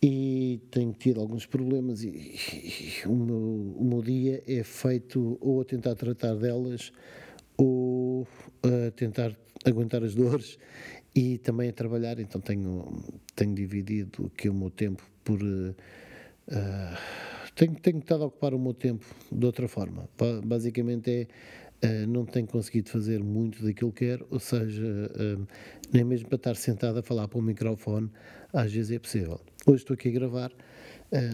e 0.00 0.60
tenho 0.70 0.92
tido 0.92 1.20
alguns 1.20 1.46
problemas 1.46 2.02
e, 2.02 2.08
e 2.08 3.06
o, 3.06 3.14
meu, 3.14 3.74
o 3.76 3.84
meu 3.84 4.02
dia 4.02 4.42
é 4.46 4.62
feito 4.62 5.38
ou 5.40 5.60
a 5.60 5.64
tentar 5.64 5.94
tratar 5.94 6.34
delas 6.34 6.92
ou 7.62 8.26
a 8.64 8.90
tentar 8.90 9.36
aguentar 9.64 10.02
as 10.02 10.14
dores 10.16 10.58
e 11.14 11.38
também 11.38 11.68
a 11.68 11.72
trabalhar. 11.72 12.18
Então 12.18 12.40
tenho, 12.40 12.84
tenho 13.36 13.54
dividido 13.54 14.30
aqui 14.34 14.48
o 14.48 14.54
meu 14.54 14.70
tempo 14.70 15.02
por. 15.22 15.40
Uh, 15.40 15.76
tenho, 17.54 17.74
tenho 17.76 17.98
estado 17.98 18.24
a 18.24 18.26
ocupar 18.26 18.52
o 18.52 18.58
meu 18.58 18.74
tempo 18.74 19.04
de 19.30 19.46
outra 19.46 19.68
forma. 19.68 20.08
Basicamente 20.44 21.10
é. 21.10 21.26
Uh, 21.84 22.06
não 22.06 22.24
tenho 22.24 22.46
conseguido 22.46 22.90
fazer 22.90 23.20
muito 23.24 23.64
daquilo 23.64 23.90
que 23.90 24.06
quero, 24.06 24.24
ou 24.30 24.38
seja, 24.38 24.84
uh, 24.84 25.46
nem 25.92 26.04
mesmo 26.04 26.28
para 26.28 26.36
estar 26.36 26.54
sentado 26.54 27.00
a 27.00 27.02
falar 27.02 27.26
para 27.26 27.40
o 27.40 27.42
microfone, 27.42 28.08
às 28.52 28.72
vezes 28.72 28.92
é 28.92 29.00
possível. 29.00 29.40
Hoje 29.66 29.82
estou 29.82 29.94
aqui 29.94 30.08
a 30.08 30.12
gravar, 30.12 30.52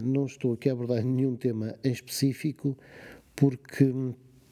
não 0.03 0.25
estou 0.25 0.53
aqui 0.53 0.67
a 0.67 0.71
abordar 0.71 1.03
nenhum 1.05 1.35
tema 1.35 1.75
em 1.83 1.91
específico, 1.91 2.75
porque 3.35 3.93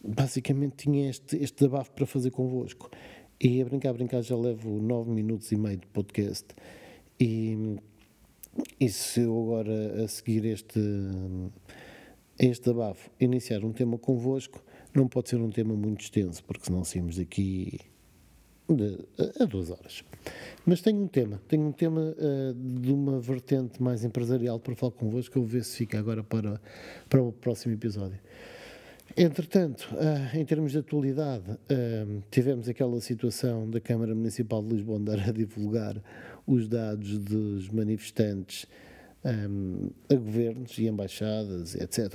basicamente 0.03 0.75
tinha 0.85 1.09
este, 1.09 1.37
este 1.37 1.57
desabafo 1.57 1.91
para 1.91 2.05
fazer 2.05 2.31
convosco. 2.31 2.89
E 3.39 3.61
a 3.61 3.65
brincar, 3.65 3.89
a 3.89 3.93
brincar, 3.93 4.21
já 4.21 4.35
levo 4.35 4.81
nove 4.81 5.11
minutos 5.11 5.51
e 5.51 5.55
meio 5.55 5.77
de 5.77 5.87
podcast. 5.87 6.47
E, 7.19 7.77
e 8.79 8.89
se 8.89 9.21
eu 9.21 9.39
agora, 9.43 10.03
a 10.03 10.07
seguir 10.07 10.45
este, 10.45 10.79
este 12.39 12.63
desabafo, 12.63 13.09
iniciar 13.19 13.63
um 13.63 13.71
tema 13.71 13.97
convosco, 13.97 14.63
não 14.93 15.07
pode 15.07 15.29
ser 15.29 15.37
um 15.37 15.49
tema 15.49 15.75
muito 15.75 16.01
extenso, 16.01 16.43
porque 16.43 16.65
senão 16.65 16.83
saímos 16.83 17.17
daqui 17.17 17.79
de, 18.67 19.05
a, 19.19 19.43
a 19.43 19.45
duas 19.45 19.69
horas. 19.69 20.03
Mas 20.65 20.81
tenho 20.81 21.01
um 21.01 21.07
tema, 21.07 21.41
tenho 21.47 21.67
um 21.67 21.71
tema 21.71 22.01
uh, 22.01 22.53
de 22.53 22.91
uma 22.91 23.19
vertente 23.19 23.81
mais 23.81 24.03
empresarial 24.03 24.59
para 24.59 24.75
falar 24.75 24.91
convosco, 24.91 25.37
eu 25.37 25.43
vou 25.43 25.49
ver 25.49 25.63
se 25.63 25.77
fica 25.77 25.99
agora 25.99 26.23
para, 26.23 26.59
para 27.07 27.21
o 27.21 27.31
próximo 27.31 27.73
episódio. 27.73 28.19
Entretanto, 29.19 29.89
uh, 29.93 30.37
em 30.37 30.45
termos 30.45 30.73
de 30.73 30.77
atualidade, 30.77 31.49
uh, 31.49 32.23
tivemos 32.29 32.69
aquela 32.69 33.01
situação 33.01 33.67
da 33.67 33.81
Câmara 33.81 34.13
Municipal 34.13 34.61
de 34.61 34.75
Lisboa 34.75 34.99
andar 34.99 35.27
a 35.27 35.31
divulgar 35.31 35.99
os 36.45 36.67
dados 36.67 37.17
dos 37.17 37.67
manifestantes 37.67 38.67
um, 39.25 39.89
a 40.07 40.13
governos 40.13 40.77
e 40.77 40.85
embaixadas, 40.85 41.73
etc., 41.73 42.13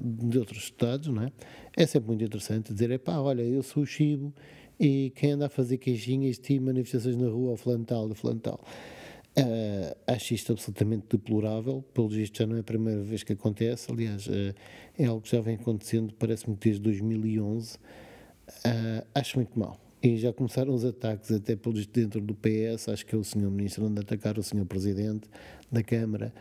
de, 0.00 0.38
outros 0.38 0.64
estados, 0.64 1.08
não 1.08 1.24
é? 1.24 1.32
É 1.76 1.84
sempre 1.84 2.06
muito 2.08 2.24
interessante 2.24 2.72
dizer, 2.72 2.92
é 2.92 2.98
pá, 2.98 3.18
olha, 3.18 3.42
eu 3.42 3.62
sou 3.64 3.82
o 3.82 3.86
Chibo 3.86 4.32
e 4.78 5.12
quem 5.16 5.32
anda 5.32 5.46
a 5.46 5.48
fazer 5.48 5.78
queijinhas 5.78 6.40
e 6.48 6.60
manifestações 6.60 7.16
na 7.16 7.28
rua 7.28 7.50
ao 7.50 7.56
flantal, 7.56 8.08
do 8.08 8.14
flantal. 8.14 8.60
Uh, 9.38 9.96
acho 10.06 10.34
isto 10.34 10.52
absolutamente 10.52 11.06
deplorável, 11.10 11.84
pelo 11.94 12.08
visto 12.08 12.38
já 12.38 12.46
não 12.46 12.56
é 12.56 12.60
a 12.60 12.64
primeira 12.64 13.02
vez 13.02 13.22
que 13.22 13.32
acontece, 13.32 13.90
aliás, 13.90 14.26
uh, 14.26 14.54
é 14.98 15.04
algo 15.04 15.20
que 15.20 15.30
já 15.30 15.40
vem 15.40 15.54
acontecendo, 15.54 16.12
parece-me 16.18 16.56
desde 16.56 16.82
2011. 16.82 17.76
Uh, 17.76 17.78
ah, 18.64 19.04
acho 19.14 19.36
muito 19.36 19.58
mal. 19.58 19.78
E 20.02 20.16
já 20.16 20.32
começaram 20.32 20.72
os 20.72 20.84
ataques, 20.84 21.30
até 21.30 21.56
pelos 21.56 21.86
dentro 21.86 22.20
do 22.20 22.34
PS, 22.34 22.88
acho 22.88 23.04
que 23.04 23.14
é 23.14 23.18
o 23.18 23.24
senhor 23.24 23.50
ministro 23.50 23.86
a 23.86 24.00
atacar 24.00 24.38
o 24.38 24.42
senhor 24.42 24.64
presidente 24.64 25.28
da 25.70 25.82
Câmara. 25.82 26.32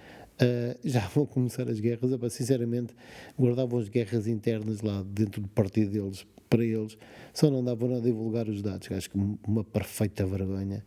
Uh, 0.41 0.77
já 0.83 1.07
vão 1.13 1.25
começar 1.25 1.67
as 1.69 1.79
guerras. 1.79 2.11
Epá, 2.11 2.29
sinceramente, 2.29 2.93
guardavam 3.37 3.79
as 3.79 3.89
guerras 3.89 4.27
internas 4.27 4.81
lá 4.81 5.03
dentro 5.03 5.41
do 5.41 5.47
partido 5.47 5.91
deles, 5.91 6.25
para 6.49 6.63
eles, 6.63 6.97
só 7.33 7.51
não 7.51 7.63
davam 7.63 7.95
a 7.95 7.99
divulgar 7.99 8.47
os 8.47 8.61
dados. 8.61 8.91
Acho 8.91 9.09
que 9.09 9.17
uma 9.45 9.63
perfeita 9.63 10.25
vergonha 10.25 10.83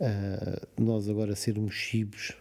uh, 0.00 0.82
nós 0.82 1.08
agora 1.08 1.34
sermos 1.34 1.74
chibos. 1.74 2.32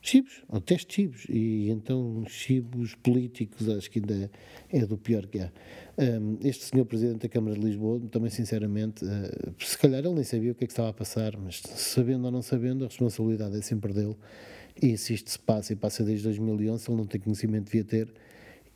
Chibos, 0.00 0.44
até 0.48 0.78
chibos, 0.78 1.26
e 1.28 1.68
então 1.68 2.24
chibos 2.28 2.94
políticos, 2.94 3.68
acho 3.68 3.90
que 3.90 3.98
ainda 3.98 4.30
é 4.70 4.86
do 4.86 4.96
pior 4.96 5.26
que 5.26 5.40
há. 5.40 5.50
Um, 5.98 6.38
este 6.44 6.64
senhor 6.64 6.84
Presidente 6.84 7.22
da 7.22 7.28
Câmara 7.28 7.56
de 7.56 7.64
Lisboa, 7.64 8.00
também 8.12 8.30
sinceramente, 8.30 9.04
uh, 9.04 9.54
se 9.58 9.76
calhar 9.76 10.04
ele 10.04 10.14
nem 10.14 10.22
sabia 10.22 10.52
o 10.52 10.54
que 10.54 10.62
é 10.62 10.66
que 10.66 10.72
estava 10.72 10.90
a 10.90 10.92
passar, 10.92 11.36
mas 11.36 11.60
sabendo 11.60 12.26
ou 12.26 12.30
não 12.30 12.40
sabendo, 12.40 12.84
a 12.84 12.86
responsabilidade 12.86 13.56
é 13.56 13.62
sempre 13.62 13.92
dele, 13.92 14.14
e 14.80 14.96
se 14.96 15.14
isto 15.14 15.30
se 15.30 15.38
passa, 15.40 15.72
e 15.72 15.76
passa 15.76 16.04
desde 16.04 16.24
2011, 16.24 16.88
ele 16.88 16.96
não 16.96 17.06
tem 17.06 17.20
conhecimento, 17.20 17.64
devia 17.64 17.84
ter, 17.84 18.14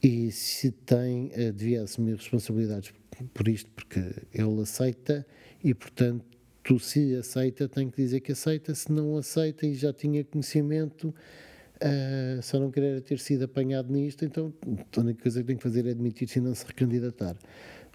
e 0.02 0.32
se 0.32 0.72
tem, 0.72 1.30
devia 1.54 1.82
assumir 1.82 2.16
responsabilidades 2.16 2.92
por 3.34 3.46
isto, 3.46 3.70
porque 3.70 4.00
ele 4.32 4.62
aceita, 4.62 5.24
e 5.62 5.74
portanto 5.74 6.24
tu 6.62 6.78
se 6.78 7.14
aceita, 7.14 7.68
tem 7.68 7.90
que 7.90 7.96
dizer 7.96 8.20
que 8.20 8.32
aceita, 8.32 8.74
se 8.74 8.92
não 8.92 9.16
aceita 9.16 9.66
e 9.66 9.74
já 9.74 9.92
tinha 9.92 10.22
conhecimento, 10.24 11.08
uh, 11.08 12.42
só 12.42 12.58
não 12.58 12.70
querer 12.70 13.00
ter 13.02 13.18
sido 13.18 13.44
apanhado 13.44 13.92
nisto, 13.92 14.24
então 14.24 14.52
a 14.96 15.00
única 15.00 15.22
coisa 15.22 15.40
que 15.40 15.46
tem 15.46 15.56
que 15.56 15.62
fazer 15.62 15.86
é 15.86 15.90
admitir-se 15.90 16.38
e 16.38 16.42
não 16.42 16.54
se 16.54 16.66
recandidatar. 16.66 17.36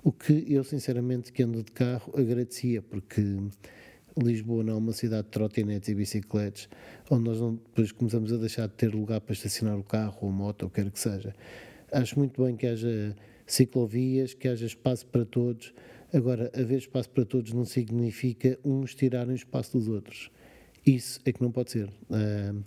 O 0.04 0.12
que 0.12 0.46
eu, 0.48 0.64
sinceramente, 0.64 1.32
que 1.32 1.44
ando 1.44 1.64
de 1.64 1.72
carro, 1.72 2.14
agradecia, 2.16 2.82
porque 2.82 3.22
Lisboa 4.18 4.64
não 4.64 4.74
é 4.74 4.78
uma 4.78 4.94
cidade 4.94 5.24
de 5.24 5.30
trotinetes 5.30 5.90
e 5.90 5.96
bicicletas, 5.96 6.70
onde 7.10 7.24
nós 7.24 7.40
não, 7.40 7.56
depois 7.56 7.92
começamos 7.92 8.32
a 8.32 8.38
deixar 8.38 8.68
de 8.68 8.74
ter 8.74 8.94
lugar 8.94 9.20
para 9.20 9.34
estacionar 9.34 9.78
o 9.78 9.84
carro 9.84 10.18
ou 10.22 10.30
a 10.30 10.32
moto, 10.32 10.64
ou 10.64 10.70
quer 10.70 10.90
que 10.90 11.00
seja. 11.00 11.36
Acho 11.92 12.18
muito 12.18 12.44
bem 12.44 12.56
que 12.56 12.66
haja 12.66 13.16
ciclovias, 13.46 14.34
que 14.34 14.48
haja 14.48 14.66
espaço 14.66 15.06
para 15.08 15.26
todos, 15.26 15.74
Agora, 16.16 16.50
haver 16.56 16.78
espaço 16.78 17.10
para 17.10 17.26
todos 17.26 17.52
não 17.52 17.66
significa 17.66 18.58
uns 18.64 18.96
tirarem 18.96 19.34
o 19.34 19.36
espaço 19.36 19.78
dos 19.78 19.90
outros. 19.90 20.32
Isso 20.86 21.20
é 21.26 21.34
que 21.34 21.42
não 21.42 21.52
pode 21.52 21.72
ser. 21.72 21.90
Uh, 21.90 22.64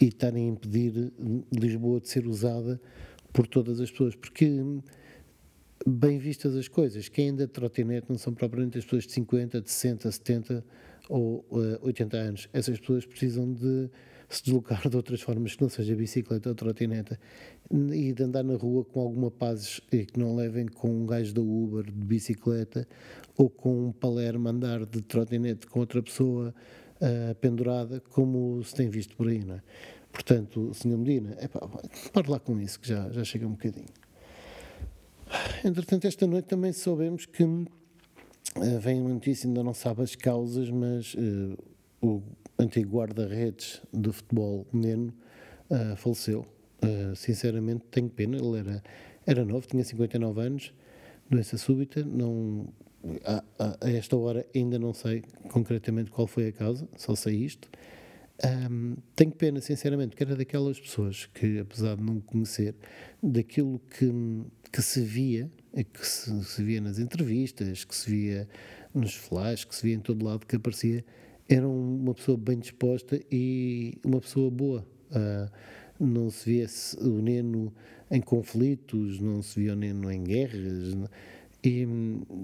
e 0.00 0.06
estarem 0.06 0.46
a 0.46 0.48
impedir 0.48 1.12
Lisboa 1.52 2.00
de 2.00 2.08
ser 2.08 2.26
usada 2.26 2.80
por 3.34 3.46
todas 3.46 3.80
as 3.80 3.90
pessoas. 3.90 4.14
Porque, 4.14 4.62
bem 5.86 6.18
vistas 6.18 6.56
as 6.56 6.68
coisas, 6.68 7.06
quem 7.10 7.28
anda 7.28 7.46
de 7.46 7.52
trotinete 7.52 8.06
não 8.08 8.16
são 8.16 8.32
propriamente 8.32 8.78
as 8.78 8.84
pessoas 8.84 9.04
de 9.04 9.12
50, 9.12 9.60
de 9.60 9.70
60, 9.70 10.10
70 10.10 10.64
ou 11.10 11.44
uh, 11.50 11.78
80 11.82 12.16
anos. 12.16 12.48
Essas 12.50 12.80
pessoas 12.80 13.04
precisam 13.04 13.52
de 13.52 13.90
se 14.28 14.42
deslocar 14.42 14.88
de 14.88 14.96
outras 14.96 15.20
formas 15.20 15.54
que 15.54 15.62
não 15.62 15.68
seja 15.68 15.94
bicicleta 15.94 16.48
ou 16.48 16.54
trotineta 16.54 17.18
e 17.92 18.12
de 18.12 18.22
andar 18.22 18.42
na 18.42 18.56
rua 18.56 18.84
com 18.84 19.00
alguma 19.00 19.30
paz 19.30 19.80
e 19.92 20.04
que 20.04 20.18
não 20.18 20.34
levem 20.34 20.66
com 20.66 20.88
um 20.88 21.06
gajo 21.06 21.32
da 21.32 21.40
Uber 21.40 21.84
de 21.84 21.92
bicicleta 21.92 22.86
ou 23.36 23.48
com 23.48 23.88
um 23.88 23.92
Palermo 23.92 24.48
andar 24.48 24.84
de 24.84 25.00
trotinete 25.02 25.66
com 25.66 25.80
outra 25.80 26.02
pessoa 26.02 26.54
uh, 27.00 27.34
pendurada, 27.36 28.00
como 28.10 28.62
se 28.64 28.74
tem 28.74 28.88
visto 28.88 29.16
por 29.16 29.28
aí, 29.28 29.44
não 29.44 29.56
é? 29.56 29.62
Portanto, 30.12 30.72
Sr. 30.72 30.96
Medina, 30.96 31.36
epá, 31.40 31.60
pare 32.12 32.30
lá 32.30 32.40
com 32.40 32.58
isso, 32.58 32.80
que 32.80 32.88
já, 32.88 33.10
já 33.10 33.22
chega 33.22 33.46
um 33.46 33.50
bocadinho. 33.50 33.86
Entretanto, 35.64 36.06
esta 36.06 36.26
noite 36.26 36.46
também 36.46 36.72
soubemos 36.72 37.26
que 37.26 37.44
uh, 37.44 37.66
vem 38.80 39.00
uma 39.00 39.10
notícia, 39.10 39.46
ainda 39.46 39.62
não 39.62 39.74
sabe 39.74 40.02
as 40.02 40.14
causas, 40.14 40.70
mas 40.70 41.14
uh, 41.14 41.58
o 42.00 42.22
antigo 42.58 42.96
guarda-redes 42.96 43.82
do 43.92 44.12
futebol 44.12 44.66
Neno 44.72 45.12
uh, 45.70 45.96
faleceu. 45.96 46.46
Uh, 46.82 47.14
sinceramente, 47.16 47.84
tenho 47.90 48.08
pena. 48.08 48.36
Ele 48.36 48.58
era, 48.58 48.82
era 49.26 49.44
novo, 49.44 49.66
tinha 49.66 49.84
59 49.84 50.40
anos, 50.40 50.74
doença 51.28 51.56
súbita. 51.56 52.04
Não, 52.04 52.68
a, 53.24 53.42
a, 53.58 53.90
esta 53.90 54.16
hora 54.16 54.46
ainda 54.54 54.78
não 54.78 54.92
sei 54.92 55.22
concretamente 55.50 56.10
qual 56.10 56.26
foi 56.26 56.48
a 56.48 56.52
causa, 56.52 56.88
só 56.96 57.14
sei 57.14 57.36
isto. 57.36 57.68
Um, 58.70 58.96
tenho 59.14 59.32
pena, 59.32 59.60
sinceramente, 59.62 60.14
que 60.14 60.22
era 60.22 60.36
daquelas 60.36 60.78
pessoas 60.78 61.26
que, 61.26 61.58
apesar 61.58 61.96
de 61.96 62.02
não 62.02 62.20
conhecer, 62.20 62.74
daquilo 63.22 63.80
que, 63.90 64.12
que 64.70 64.82
se 64.82 65.00
via, 65.00 65.50
que 65.72 66.06
se, 66.06 66.44
se 66.44 66.62
via 66.62 66.80
nas 66.80 66.98
entrevistas, 66.98 67.84
que 67.84 67.96
se 67.96 68.10
via 68.10 68.48
nos 68.94 69.14
flashes, 69.14 69.64
que 69.64 69.74
se 69.74 69.82
via 69.82 69.94
em 69.94 70.00
todo 70.00 70.24
lado, 70.24 70.46
que 70.46 70.56
aparecia 70.56 71.02
era 71.48 71.66
uma 71.68 72.14
pessoa 72.14 72.36
bem 72.36 72.58
disposta 72.58 73.20
e 73.30 73.98
uma 74.04 74.20
pessoa 74.20 74.50
boa. 74.50 74.86
Uh, 75.10 75.50
não 75.98 76.28
se 76.28 76.50
via 76.50 76.66
o 77.00 77.22
Neno 77.22 77.72
em 78.10 78.20
conflitos, 78.20 79.20
não 79.20 79.40
se 79.42 79.60
via 79.60 79.72
o 79.72 79.76
Neno 79.76 80.10
em 80.10 80.22
guerras. 80.22 80.96
E, 81.64 81.86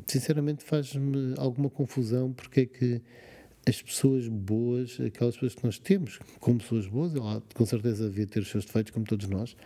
sinceramente, 0.06 0.64
faz-me 0.64 1.34
alguma 1.36 1.68
confusão 1.68 2.32
porque 2.32 2.60
é 2.60 2.66
que 2.66 3.02
as 3.66 3.80
pessoas 3.80 4.26
boas, 4.26 4.98
aquelas 5.00 5.34
pessoas 5.34 5.54
que 5.54 5.64
nós 5.64 5.78
temos 5.78 6.18
como 6.40 6.58
pessoas 6.58 6.86
boas, 6.86 7.14
ela 7.14 7.42
com 7.54 7.66
certeza 7.66 8.08
devia 8.08 8.26
ter 8.26 8.40
os 8.40 8.48
seus 8.48 8.64
defeitos, 8.64 8.92
como 8.92 9.04
todos 9.04 9.28
nós, 9.28 9.56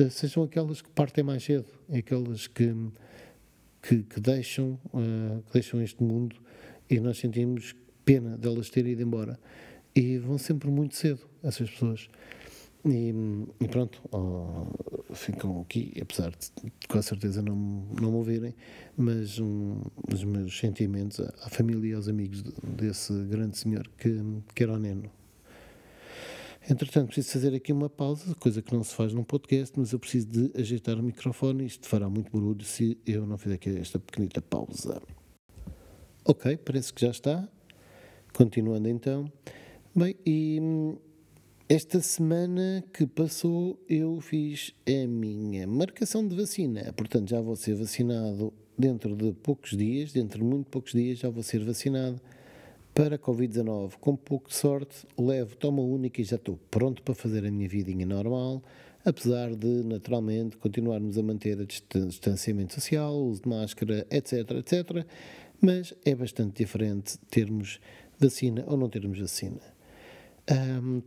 uh, 0.00 0.10
sejam 0.10 0.42
aquelas 0.42 0.82
que 0.82 0.88
partem 0.90 1.22
mais 1.22 1.44
cedo, 1.44 1.66
aquelas 1.90 2.46
que, 2.46 2.74
que, 3.82 4.02
que 4.02 4.20
deixam, 4.20 4.78
uh, 4.92 5.42
que 5.46 5.52
deixam 5.52 5.80
este 5.82 6.02
mundo 6.02 6.36
e 6.90 7.00
nós 7.00 7.18
sentimos 7.18 7.74
pena 8.04 8.36
delas 8.36 8.70
terem 8.70 8.92
ido 8.92 9.02
embora. 9.02 9.38
E 9.94 10.18
vão 10.18 10.38
sempre 10.38 10.70
muito 10.70 10.96
cedo, 10.96 11.20
essas 11.42 11.70
pessoas. 11.70 12.08
E, 12.84 13.14
e 13.60 13.68
pronto, 13.68 14.02
oh, 14.10 15.14
ficam 15.14 15.60
aqui, 15.60 15.92
apesar 16.00 16.30
de 16.30 16.72
com 16.88 17.00
certeza 17.00 17.40
não, 17.40 17.54
não 17.54 18.10
me 18.10 18.16
ouvirem, 18.16 18.54
mas 18.96 19.38
um, 19.38 19.80
os 20.12 20.24
meus 20.24 20.58
sentimentos 20.58 21.20
à, 21.20 21.32
à 21.42 21.48
família 21.48 21.90
e 21.90 21.94
aos 21.94 22.08
amigos 22.08 22.42
desse 22.42 23.12
grande 23.24 23.56
senhor 23.56 23.88
que, 23.96 24.20
que 24.52 24.62
era 24.64 24.72
o 24.72 24.78
Neno. 24.78 25.08
Entretanto, 26.68 27.06
preciso 27.06 27.32
fazer 27.32 27.54
aqui 27.54 27.72
uma 27.72 27.88
pausa, 27.90 28.34
coisa 28.36 28.62
que 28.62 28.72
não 28.72 28.84
se 28.84 28.94
faz 28.94 29.12
num 29.12 29.24
podcast, 29.24 29.78
mas 29.78 29.92
eu 29.92 29.98
preciso 29.98 30.28
de 30.28 30.60
ajeitar 30.60 30.98
o 30.98 31.02
microfone. 31.02 31.66
Isto 31.66 31.88
fará 31.88 32.08
muito 32.08 32.30
barulho 32.32 32.64
se 32.64 32.98
eu 33.04 33.26
não 33.26 33.36
fizer 33.36 33.56
aqui 33.56 33.70
esta 33.78 33.98
pequenita 33.98 34.40
pausa. 34.40 35.02
Ok, 36.24 36.56
parece 36.58 36.92
que 36.92 37.00
já 37.00 37.10
está. 37.10 37.48
Continuando 38.32 38.88
então. 38.88 39.30
Bem, 39.94 40.16
e 40.24 40.58
esta 41.68 42.00
semana 42.00 42.82
que 42.92 43.06
passou 43.06 43.78
eu 43.86 44.20
fiz 44.20 44.72
a 44.86 45.06
minha 45.06 45.66
marcação 45.66 46.26
de 46.26 46.34
vacina. 46.34 46.92
Portanto, 46.94 47.28
já 47.28 47.40
vou 47.42 47.54
ser 47.56 47.74
vacinado 47.74 48.52
dentro 48.76 49.14
de 49.14 49.32
poucos 49.32 49.76
dias, 49.76 50.12
dentro 50.12 50.38
de 50.38 50.44
muito 50.44 50.70
poucos 50.70 50.92
dias, 50.92 51.18
já 51.18 51.28
vou 51.28 51.42
ser 51.42 51.62
vacinado 51.62 52.20
para 52.94 53.18
Covid-19. 53.18 53.92
Com 54.00 54.16
pouco 54.16 54.52
sorte, 54.52 55.06
levo 55.18 55.54
toma 55.56 55.82
única 55.82 56.22
e 56.22 56.24
já 56.24 56.36
estou 56.36 56.58
pronto 56.70 57.02
para 57.02 57.14
fazer 57.14 57.44
a 57.46 57.50
minha 57.50 57.68
vidinha 57.68 58.06
normal, 58.06 58.62
apesar 59.04 59.54
de, 59.54 59.82
naturalmente, 59.84 60.56
continuarmos 60.56 61.18
a 61.18 61.22
manter 61.22 61.60
o 61.60 61.66
distanciamento 61.66 62.72
social, 62.72 63.14
uso 63.14 63.42
de 63.42 63.48
máscara, 63.48 64.06
etc, 64.10 64.52
etc. 64.52 65.06
Mas 65.60 65.94
é 66.04 66.14
bastante 66.14 66.64
diferente 66.64 67.18
termos 67.30 67.78
vacina 68.26 68.64
ou 68.66 68.76
não 68.76 68.88
termos 68.88 69.18
vacina. 69.18 69.60
Um, 70.50 71.02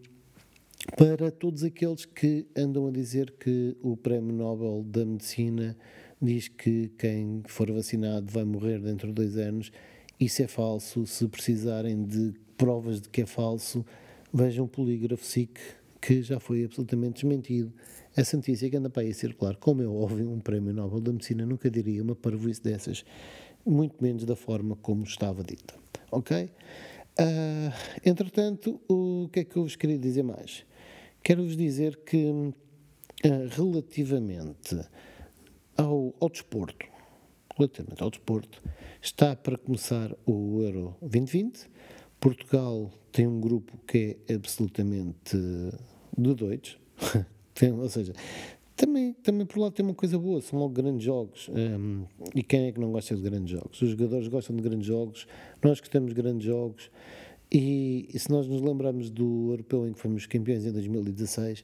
para 0.96 1.32
todos 1.32 1.64
aqueles 1.64 2.06
que 2.06 2.46
andam 2.56 2.88
a 2.88 2.92
dizer 2.92 3.32
que 3.40 3.76
o 3.82 3.98
Prémio 3.98 4.34
Nobel 4.34 4.84
da 4.88 5.04
Medicina 5.04 5.76
diz 6.22 6.48
que 6.48 6.90
quem 6.98 7.42
for 7.48 7.72
vacinado 7.72 8.32
vai 8.32 8.44
morrer 8.44 8.80
dentro 8.80 9.08
de 9.08 9.14
dois 9.14 9.38
anos, 9.38 9.72
isso 10.20 10.44
é 10.44 10.48
falso. 10.48 11.06
Se 11.06 11.28
precisarem 11.28 12.04
de 12.04 12.34
provas 12.58 13.02
de 13.02 13.10
que 13.10 13.22
é 13.22 13.26
falso, 13.26 13.86
vejam 14.34 14.66
o 14.66 14.68
polígrafo 14.68 15.26
SIC, 15.26 15.60
que 16.00 16.22
já 16.22 16.40
foi 16.40 16.64
absolutamente 16.64 17.16
desmentido. 17.16 17.74
Essa 18.16 18.38
notícia 18.38 18.70
que 18.70 18.78
anda 18.78 18.90
para 18.90 19.02
aí 19.02 19.10
a 19.10 19.14
circular, 19.14 19.56
como 19.58 19.82
é 19.82 19.88
óbvio, 19.88 20.30
um 20.30 20.40
Prémio 20.40 20.74
Nobel 20.74 21.02
da 21.02 21.12
Medicina 21.12 21.46
nunca 21.46 21.70
diria 21.70 22.02
uma 22.02 22.16
parvoíce 22.16 22.62
dessas, 22.62 23.04
muito 23.66 24.02
menos 24.02 24.24
da 24.24 24.36
forma 24.36 24.76
como 24.78 25.04
estava 25.04 25.44
dita. 25.44 25.74
Ok? 26.12 26.50
Uh, 27.18 27.72
entretanto, 28.06 28.82
o 28.90 29.30
que 29.32 29.40
é 29.40 29.44
que 29.44 29.56
eu 29.56 29.64
vos 29.64 29.76
queria 29.76 29.98
dizer 29.98 30.24
mais? 30.24 30.66
quero-vos 31.26 31.58
dizer 31.58 31.98
que, 32.06 32.24
uh, 32.28 32.54
relativamente 33.50 34.80
ao, 35.76 36.14
ao 36.20 36.30
desporto, 36.30 36.86
relativamente 37.58 38.04
ao 38.04 38.12
desporto, 38.12 38.62
está 39.02 39.36
para 39.36 39.58
começar 39.58 40.16
o 40.24 40.62
Euro 40.62 40.96
2020. 41.02 41.68
Portugal 42.20 42.92
tem 43.12 43.26
um 43.26 43.42
grupo 43.42 43.76
que 43.88 44.20
é 44.28 44.36
absolutamente 44.36 45.36
de 46.16 46.34
doidos, 46.36 46.78
ou 47.76 47.90
seja, 47.90 48.14
também, 48.76 49.14
também 49.14 49.46
por 49.46 49.60
lá 49.60 49.72
tem 49.72 49.86
uma 49.86 49.96
coisa 49.96 50.20
boa, 50.20 50.42
são 50.42 50.60
logo 50.60 50.74
grandes 50.74 51.04
jogos. 51.04 51.50
Um, 51.50 52.04
e 52.34 52.44
quem 52.44 52.68
é 52.68 52.72
que 52.72 52.80
não 52.80 52.92
gosta 52.92 53.16
de 53.16 53.22
grandes 53.22 53.52
jogos? 53.52 53.82
Os 53.82 53.90
jogadores 53.90 54.28
gostam 54.28 54.56
de 54.56 54.62
grandes 54.62 54.86
jogos, 54.86 55.26
nós 55.64 55.80
que 55.80 55.90
temos 55.90 56.12
grandes 56.12 56.46
jogos. 56.46 56.92
E, 57.52 58.10
e, 58.14 58.20
se 58.20 58.30
nós 58.30 58.48
nos 58.48 58.62
lembrarmos 58.62 59.10
do 59.10 59.52
europeu 59.52 59.88
em 59.88 59.94
que 59.94 60.00
fomos 60.00 60.26
campeões 60.26 60.66
em 60.66 60.72
2016, 60.72 61.64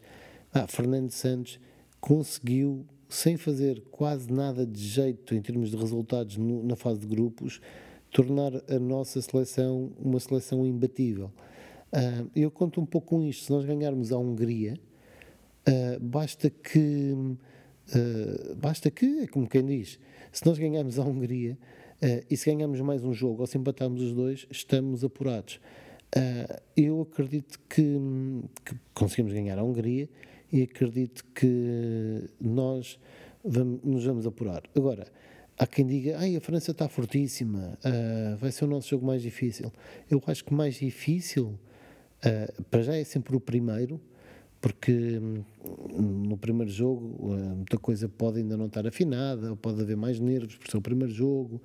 ah, 0.53 0.67
Fernando 0.67 1.09
Santos 1.09 1.59
conseguiu, 1.99 2.85
sem 3.09 3.35
fazer 3.35 3.83
quase 3.91 4.31
nada 4.31 4.65
de 4.65 4.79
jeito 4.79 5.35
em 5.35 5.41
termos 5.41 5.69
de 5.69 5.75
resultados 5.75 6.37
no, 6.37 6.63
na 6.63 6.77
fase 6.77 6.99
de 6.99 7.07
grupos, 7.07 7.59
tornar 8.09 8.53
a 8.69 8.79
nossa 8.79 9.21
seleção 9.21 9.91
uma 9.99 10.19
seleção 10.19 10.65
imbatível. 10.65 11.31
Uh, 11.91 12.29
eu 12.33 12.49
conto 12.49 12.79
um 12.79 12.85
pouco 12.85 13.07
com 13.07 13.23
isto. 13.23 13.45
Se 13.45 13.51
nós 13.51 13.65
ganharmos 13.65 14.13
a 14.13 14.17
Hungria, 14.17 14.79
Uh, 15.67 15.99
basta 15.99 16.49
que, 16.49 17.13
uh, 17.13 18.55
basta 18.55 18.89
que, 18.89 19.19
é 19.19 19.27
como 19.27 19.47
quem 19.47 19.63
diz, 19.63 19.99
se 20.31 20.43
nós 20.45 20.57
ganharmos 20.57 20.97
a 20.97 21.03
Hungria 21.03 21.55
uh, 22.01 22.25
e 22.29 22.35
se 22.35 22.51
ganharmos 22.51 22.81
mais 22.81 23.03
um 23.03 23.13
jogo 23.13 23.41
ou 23.41 23.47
se 23.47 23.59
empatarmos 23.59 24.01
os 24.01 24.13
dois, 24.13 24.47
estamos 24.49 25.03
apurados. 25.03 25.59
eu 26.75 27.01
acredito 27.01 27.59
que, 27.69 27.99
que, 28.65 28.75
conseguimos 28.93 29.33
ganhar 29.33 29.57
a 29.59 29.63
Hungria 29.63 30.09
e 30.51 30.63
acredito 30.63 31.23
que 31.33 32.27
nós 32.39 32.99
vamos, 33.43 33.83
nos 33.83 34.03
vamos 34.03 34.25
apurar. 34.25 34.63
Agora, 34.75 35.05
há 35.59 35.67
quem 35.67 35.85
diga, 35.85 36.17
ai, 36.17 36.35
a 36.35 36.41
França 36.41 36.71
está 36.71 36.89
fortíssima, 36.89 37.77
vai 38.39 38.51
ser 38.51 38.65
o 38.65 38.67
nosso 38.67 38.89
jogo 38.89 39.05
mais 39.05 39.21
difícil. 39.21 39.71
Eu 40.09 40.21
acho 40.27 40.43
que 40.43 40.53
mais 40.53 40.75
difícil, 40.75 41.57
para 42.69 42.81
já 42.81 42.95
é 42.97 43.05
sempre 43.05 43.33
o 43.33 43.39
primeiro, 43.39 44.01
porque 44.61 45.17
hum, 45.17 45.43
no 46.27 46.37
primeiro 46.37 46.71
jogo 46.71 47.33
eh, 47.33 47.55
muita 47.55 47.77
coisa 47.77 48.07
pode 48.07 48.39
ainda 48.39 48.55
não 48.55 48.67
estar 48.67 48.85
afinada, 48.85 49.55
pode 49.55 49.81
haver 49.81 49.97
mais 49.97 50.19
nervos 50.19 50.55
por 50.55 50.69
ser 50.69 50.77
o 50.77 50.81
primeiro 50.81 51.11
jogo 51.11 51.59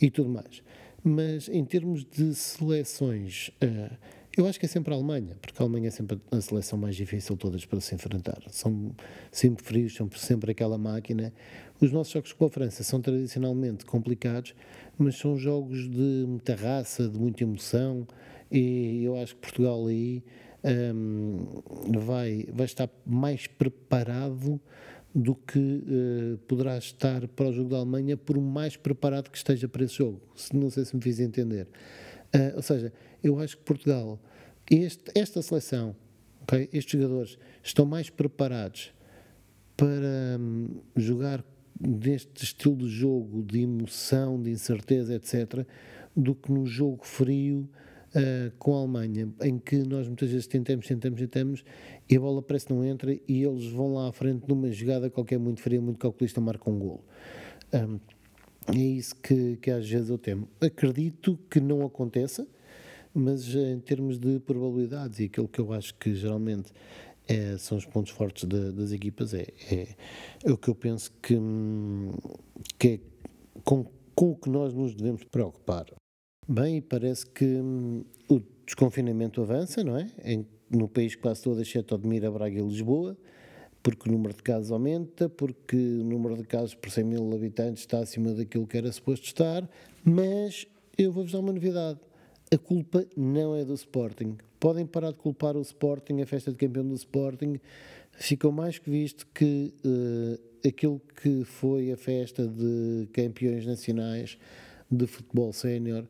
e 0.00 0.10
tudo 0.10 0.28
mais. 0.28 0.62
Mas 1.04 1.48
em 1.48 1.64
termos 1.64 2.04
de 2.04 2.34
seleções, 2.34 3.50
eh, 3.60 3.90
eu 4.36 4.46
acho 4.46 4.58
que 4.58 4.66
é 4.66 4.68
sempre 4.68 4.92
a 4.92 4.96
Alemanha, 4.96 5.36
porque 5.40 5.62
a 5.62 5.64
Alemanha 5.64 5.88
é 5.88 5.90
sempre 5.90 6.20
a 6.30 6.40
seleção 6.40 6.78
mais 6.78 6.96
difícil 6.96 7.36
todas 7.36 7.64
para 7.64 7.80
se 7.80 7.94
enfrentar. 7.94 8.42
São 8.48 8.92
sempre 9.30 9.62
frios, 9.62 9.94
são 9.94 10.10
sempre 10.10 10.50
aquela 10.50 10.78
máquina. 10.78 11.32
Os 11.80 11.92
nossos 11.92 12.12
jogos 12.12 12.32
com 12.32 12.46
a 12.46 12.48
França 12.48 12.82
são 12.82 13.00
tradicionalmente 13.00 13.84
complicados, 13.84 14.54
mas 14.98 15.16
são 15.16 15.36
jogos 15.36 15.88
de 15.88 16.24
muita 16.26 16.54
raça, 16.54 17.08
de 17.08 17.18
muita 17.18 17.44
emoção, 17.44 18.06
e 18.50 19.04
eu 19.04 19.16
acho 19.16 19.34
que 19.34 19.42
Portugal 19.42 19.86
aí 19.86 20.24
um, 20.64 21.62
vai, 22.00 22.46
vai 22.52 22.66
estar 22.66 22.88
mais 23.04 23.46
preparado 23.46 24.60
do 25.14 25.34
que 25.34 25.58
uh, 25.58 26.38
poderá 26.48 26.78
estar 26.78 27.26
para 27.28 27.48
o 27.48 27.52
jogo 27.52 27.70
da 27.70 27.76
Alemanha, 27.76 28.16
por 28.16 28.40
mais 28.40 28.76
preparado 28.76 29.30
que 29.30 29.36
esteja 29.36 29.68
para 29.68 29.84
esse 29.84 29.94
jogo. 29.94 30.20
Não 30.54 30.70
sei 30.70 30.84
se 30.84 30.96
me 30.96 31.02
fiz 31.02 31.20
entender. 31.20 31.68
Uh, 32.34 32.56
ou 32.56 32.62
seja, 32.62 32.92
eu 33.22 33.38
acho 33.38 33.58
que 33.58 33.62
Portugal, 33.64 34.18
este, 34.70 35.10
esta 35.14 35.42
seleção, 35.42 35.94
okay, 36.42 36.68
estes 36.72 36.98
jogadores, 36.98 37.38
estão 37.62 37.84
mais 37.84 38.08
preparados 38.08 38.92
para 39.76 40.38
um, 40.40 40.80
jogar 40.96 41.44
neste 41.78 42.44
estilo 42.44 42.76
de 42.76 42.88
jogo, 42.88 43.42
de 43.42 43.60
emoção, 43.60 44.40
de 44.40 44.50
incerteza, 44.50 45.14
etc., 45.14 45.66
do 46.16 46.34
que 46.34 46.50
no 46.52 46.66
jogo 46.66 47.04
frio 47.04 47.68
uh, 48.14 48.52
com 48.58 48.74
a 48.76 48.80
Alemanha, 48.80 49.32
em 49.42 49.58
que 49.58 49.76
nós 49.78 50.06
muitas 50.06 50.30
vezes 50.30 50.46
tentamos, 50.46 50.86
tentamos, 50.86 51.20
tentamos 51.20 51.64
e 52.08 52.16
a 52.16 52.20
bola 52.20 52.42
parece 52.42 52.66
que 52.66 52.72
não 52.72 52.84
entra 52.84 53.12
e 53.12 53.42
eles 53.42 53.66
vão 53.66 53.94
lá 53.94 54.08
à 54.08 54.12
frente 54.12 54.48
numa 54.48 54.70
jogada 54.70 55.10
qualquer 55.10 55.38
muito 55.38 55.60
fria, 55.60 55.80
muito 55.80 55.98
calculista, 55.98 56.40
marcam 56.40 56.74
um 56.74 56.78
golo. 56.78 57.04
Um, 57.72 57.98
é 58.68 58.78
isso 58.78 59.16
que, 59.16 59.56
que 59.56 59.70
às 59.70 59.88
vezes 59.88 60.10
eu 60.10 60.18
temo. 60.18 60.48
Acredito 60.60 61.38
que 61.50 61.60
não 61.60 61.84
aconteça, 61.84 62.46
mas 63.12 63.54
em 63.54 63.80
termos 63.80 64.18
de 64.18 64.38
probabilidades 64.40 65.18
e 65.18 65.24
aquilo 65.24 65.48
que 65.48 65.60
eu 65.60 65.72
acho 65.72 65.94
que 65.94 66.14
geralmente 66.14 66.72
é, 67.28 67.56
são 67.58 67.78
os 67.78 67.86
pontos 67.86 68.12
fortes 68.12 68.44
de, 68.44 68.72
das 68.72 68.92
equipas, 68.92 69.34
é, 69.34 69.46
é, 69.70 69.88
é, 70.44 70.52
o 70.52 70.56
que 70.56 70.68
eu 70.68 70.74
penso 70.74 71.12
que, 71.22 71.38
que 72.78 72.88
é 72.88 73.00
com, 73.64 73.86
com 74.14 74.32
o 74.32 74.36
que 74.36 74.48
nós 74.48 74.74
nos 74.74 74.94
devemos 74.94 75.24
preocupar. 75.24 75.86
Bem, 76.48 76.80
parece 76.82 77.24
que 77.24 77.44
hum, 77.44 78.04
o 78.28 78.40
desconfinamento 78.66 79.40
avança, 79.40 79.84
não 79.84 79.96
é? 79.96 80.08
Em, 80.24 80.44
no 80.68 80.88
país 80.88 81.14
quase 81.14 81.40
todo, 81.40 81.62
exceto 81.62 81.94
Odmira, 81.94 82.28
Braga 82.32 82.58
e 82.58 82.62
Lisboa, 82.62 83.16
porque 83.80 84.08
o 84.08 84.12
número 84.12 84.34
de 84.34 84.42
casos 84.42 84.72
aumenta, 84.72 85.28
porque 85.28 85.76
o 85.76 86.04
número 86.04 86.36
de 86.36 86.42
casos 86.42 86.74
por 86.74 86.90
100 86.90 87.04
mil 87.04 87.32
habitantes 87.32 87.82
está 87.84 88.00
acima 88.00 88.32
daquilo 88.34 88.66
que 88.66 88.76
era 88.76 88.90
suposto 88.90 89.24
estar, 89.24 89.68
mas 90.04 90.66
eu 90.98 91.12
vou-vos 91.12 91.30
dar 91.30 91.38
uma 91.38 91.52
novidade. 91.52 92.00
A 92.52 92.58
culpa 92.58 93.06
não 93.16 93.54
é 93.54 93.64
do 93.64 93.74
Sporting. 93.74 94.36
Podem 94.58 94.84
parar 94.84 95.12
de 95.12 95.18
culpar 95.18 95.56
o 95.56 95.62
Sporting, 95.62 96.20
a 96.22 96.26
festa 96.26 96.50
de 96.50 96.56
campeão 96.56 96.84
do 96.84 96.94
Sporting. 96.94 97.60
Ficou 98.10 98.50
mais 98.50 98.78
que 98.80 98.90
visto 98.90 99.28
que 99.32 99.72
uh, 99.84 100.68
aquilo 100.68 101.00
que 101.22 101.44
foi 101.44 101.92
a 101.92 101.96
festa 101.96 102.48
de 102.48 103.08
campeões 103.12 103.64
nacionais 103.64 104.36
de 104.90 105.06
futebol 105.06 105.52
sénior 105.52 106.04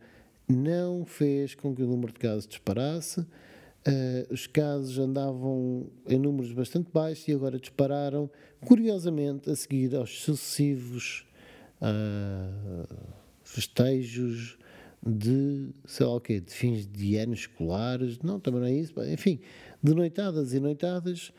não 0.53 1.05
fez 1.05 1.55
com 1.55 1.75
que 1.75 1.83
o 1.83 1.87
número 1.87 2.13
de 2.13 2.19
casos 2.19 2.47
disparasse. 2.47 3.21
Uh, 3.21 4.33
os 4.33 4.47
casos 4.47 4.97
andavam 4.99 5.87
em 6.09 6.19
números 6.19 6.53
bastante 6.53 6.89
baixos 6.93 7.27
e 7.27 7.33
agora 7.33 7.59
dispararam, 7.59 8.31
curiosamente, 8.65 9.51
a 9.51 9.57
seguir 9.57 9.97
aos 9.97 10.23
sucessivos 10.23 11.27
uh, 11.81 12.87
festejos 13.43 14.57
de, 15.05 15.71
sei 15.85 16.07
lá 16.07 16.15
o 16.15 16.21
quê, 16.21 16.41
de 16.41 16.53
fins 16.53 16.87
de 16.87 17.17
anos 17.17 17.41
escolares, 17.41 18.21
não, 18.21 18.39
também 18.39 18.61
não 18.61 18.69
é 18.69 18.73
isso, 18.73 18.93
enfim, 19.05 19.41
de 19.83 19.93
noitadas 19.95 20.55
e 20.55 20.61
noitadas, 20.61 21.33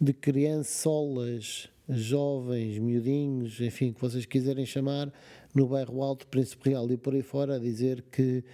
de 0.00 0.14
criançolas, 0.14 1.68
jovens, 1.90 2.78
miudinhos, 2.78 3.60
enfim, 3.60 3.92
que 3.92 4.00
vocês 4.00 4.24
quiserem 4.24 4.64
chamar, 4.64 5.12
no 5.54 5.66
bairro 5.66 6.02
Alto, 6.02 6.26
Príncipe 6.26 6.70
Real 6.70 6.90
e 6.90 6.96
por 6.96 7.14
aí 7.14 7.22
fora, 7.22 7.56
a 7.56 7.58
dizer 7.58 8.04
que 8.10 8.44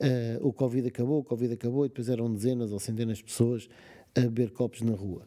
uh, 0.00 0.46
o 0.46 0.52
Covid 0.52 0.88
acabou, 0.88 1.20
o 1.20 1.24
Covid 1.24 1.54
acabou, 1.54 1.84
e 1.84 1.88
depois 1.88 2.08
eram 2.08 2.32
dezenas 2.32 2.72
ou 2.72 2.78
centenas 2.78 3.18
de 3.18 3.24
pessoas 3.24 3.68
a 4.14 4.20
beber 4.20 4.50
copos 4.50 4.82
na 4.82 4.94
rua. 4.94 5.22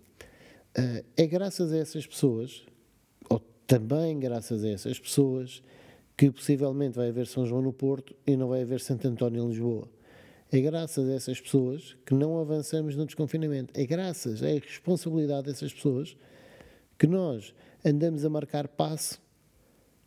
Uh, 0.77 1.03
é 1.15 1.27
graças 1.27 1.71
a 1.71 1.77
essas 1.77 2.05
pessoas, 2.05 2.65
ou 3.29 3.39
também 3.67 4.19
graças 4.19 4.63
a 4.63 4.69
essas 4.69 4.99
pessoas, 4.99 5.61
que 6.17 6.29
possivelmente 6.29 6.97
vai 6.97 7.09
haver 7.09 7.27
São 7.27 7.45
João 7.45 7.61
no 7.61 7.71
Porto 7.71 8.13
e 8.27 8.35
não 8.35 8.49
vai 8.49 8.61
haver 8.61 8.81
Santo 8.81 9.07
António 9.07 9.43
em 9.43 9.47
Lisboa. 9.47 9.87
É 10.51 10.59
graças 10.59 11.07
a 11.07 11.13
essas 11.13 11.39
pessoas 11.39 11.95
que 12.05 12.13
não 12.13 12.39
avançamos 12.39 12.95
no 12.95 13.05
desconfinamento. 13.05 13.71
É 13.79 13.85
graças, 13.85 14.41
é 14.41 14.57
a 14.57 14.59
responsabilidade 14.59 15.45
dessas 15.45 15.71
pessoas 15.71 16.17
que 16.99 17.07
nós 17.07 17.55
andamos 17.83 18.23
a 18.25 18.29
marcar 18.29 18.67
passo 18.67 19.19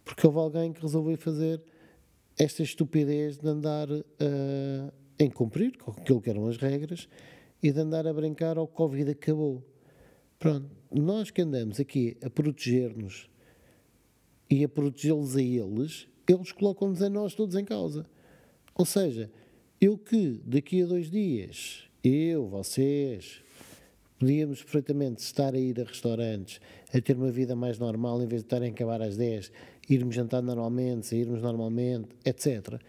porque 0.05 0.27
houve 0.27 0.39
alguém 0.39 0.73
que 0.73 0.83
resolveu 0.83 1.17
fazer 1.17 1.63
esta 2.39 2.63
estupidez 2.63 3.39
de 3.39 3.49
andar 3.49 3.91
uh, 3.91 4.93
em 5.19 5.31
cumprir 5.31 5.79
com 5.79 5.93
aquilo 5.93 6.21
que 6.21 6.31
eram 6.31 6.47
as 6.47 6.57
regras 6.57 7.09
e 7.63 7.73
de 7.73 7.81
andar 7.81 8.07
a 8.07 8.13
brincar 8.13 8.59
ao 8.59 8.67
Covid 8.67 9.11
acabou. 9.11 9.63
Pronto, 10.39 10.69
nós 10.91 11.31
que 11.31 11.43
andamos 11.43 11.79
aqui 11.79 12.17
a 12.23 12.29
proteger-nos 12.29 13.31
e 14.51 14.65
a 14.65 14.69
protegê-los 14.69 15.37
a 15.37 15.43
eles, 15.43 16.09
eles 16.29 16.53
colocam-nos 16.53 17.01
a 17.01 17.09
nós 17.09 17.35
todos 17.35 17.55
em 17.55 17.65
causa. 17.65 18.05
Ou 18.75 18.85
seja, 18.85 19.31
eu 19.81 19.97
que 19.97 20.41
daqui 20.45 20.83
a 20.83 20.87
dois 20.87 21.11
dias, 21.11 21.89
eu, 22.03 22.49
vocês, 22.49 23.43
podíamos 24.23 24.63
perfeitamente 24.63 25.21
estar 25.21 25.53
a 25.53 25.59
ir 25.59 25.81
a 25.81 25.83
restaurantes, 25.83 26.61
a 26.95 27.01
ter 27.01 27.17
uma 27.17 27.33
vida 27.33 27.57
mais 27.57 27.77
normal, 27.77 28.23
em 28.23 28.27
vez 28.29 28.43
de 28.43 28.47
estarem 28.47 28.71
a 28.71 28.73
acabar 28.73 29.03
às 29.03 29.17
10 29.17 29.51
irmos 29.91 30.15
jantar 30.15 30.41
normalmente, 30.41 31.09
sairmos 31.09 31.43
normalmente, 31.43 32.11
etc. 32.25 32.81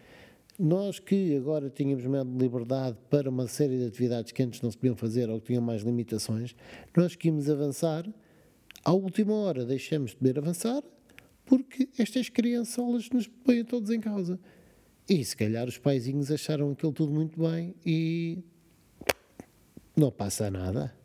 Nós 0.60 1.00
que 1.00 1.36
agora 1.36 1.72
tínhamos 1.72 2.06
mais 2.06 2.24
liberdade 2.28 2.96
para 3.10 3.32
uma 3.32 3.48
série 3.48 3.80
de 3.80 3.86
atividades 3.88 4.32
que 4.32 4.44
antes 4.44 4.62
não 4.62 4.70
se 4.70 4.78
podiam 4.78 4.96
fazer 4.96 5.28
ou 5.28 5.40
que 5.42 5.48
tinham 5.48 5.64
mais 5.64 5.82
limitações, 5.82 6.56
nós 6.96 7.16
que 7.16 7.30
íamos 7.30 7.50
avançar, 7.50 8.08
à 8.86 8.94
última 8.94 9.34
hora 9.34 9.66
deixamos 9.66 10.12
de 10.12 10.18
poder 10.18 10.38
avançar 10.38 10.84
porque 11.48 11.90
estas 11.98 12.30
crianças 12.30 13.10
nos 13.10 13.28
põem 13.28 13.66
todos 13.66 13.90
em 13.90 14.00
causa. 14.00 14.40
E 15.10 15.26
se 15.26 15.36
calhar 15.36 15.68
os 15.68 15.80
paizinhos 15.80 16.30
acharam 16.30 16.70
aquilo 16.70 16.94
tudo 16.94 17.12
muito 17.12 17.42
bem 17.42 17.74
e 17.84 18.38
não 19.98 20.12
passa 20.12 20.52
nada. 20.52 21.03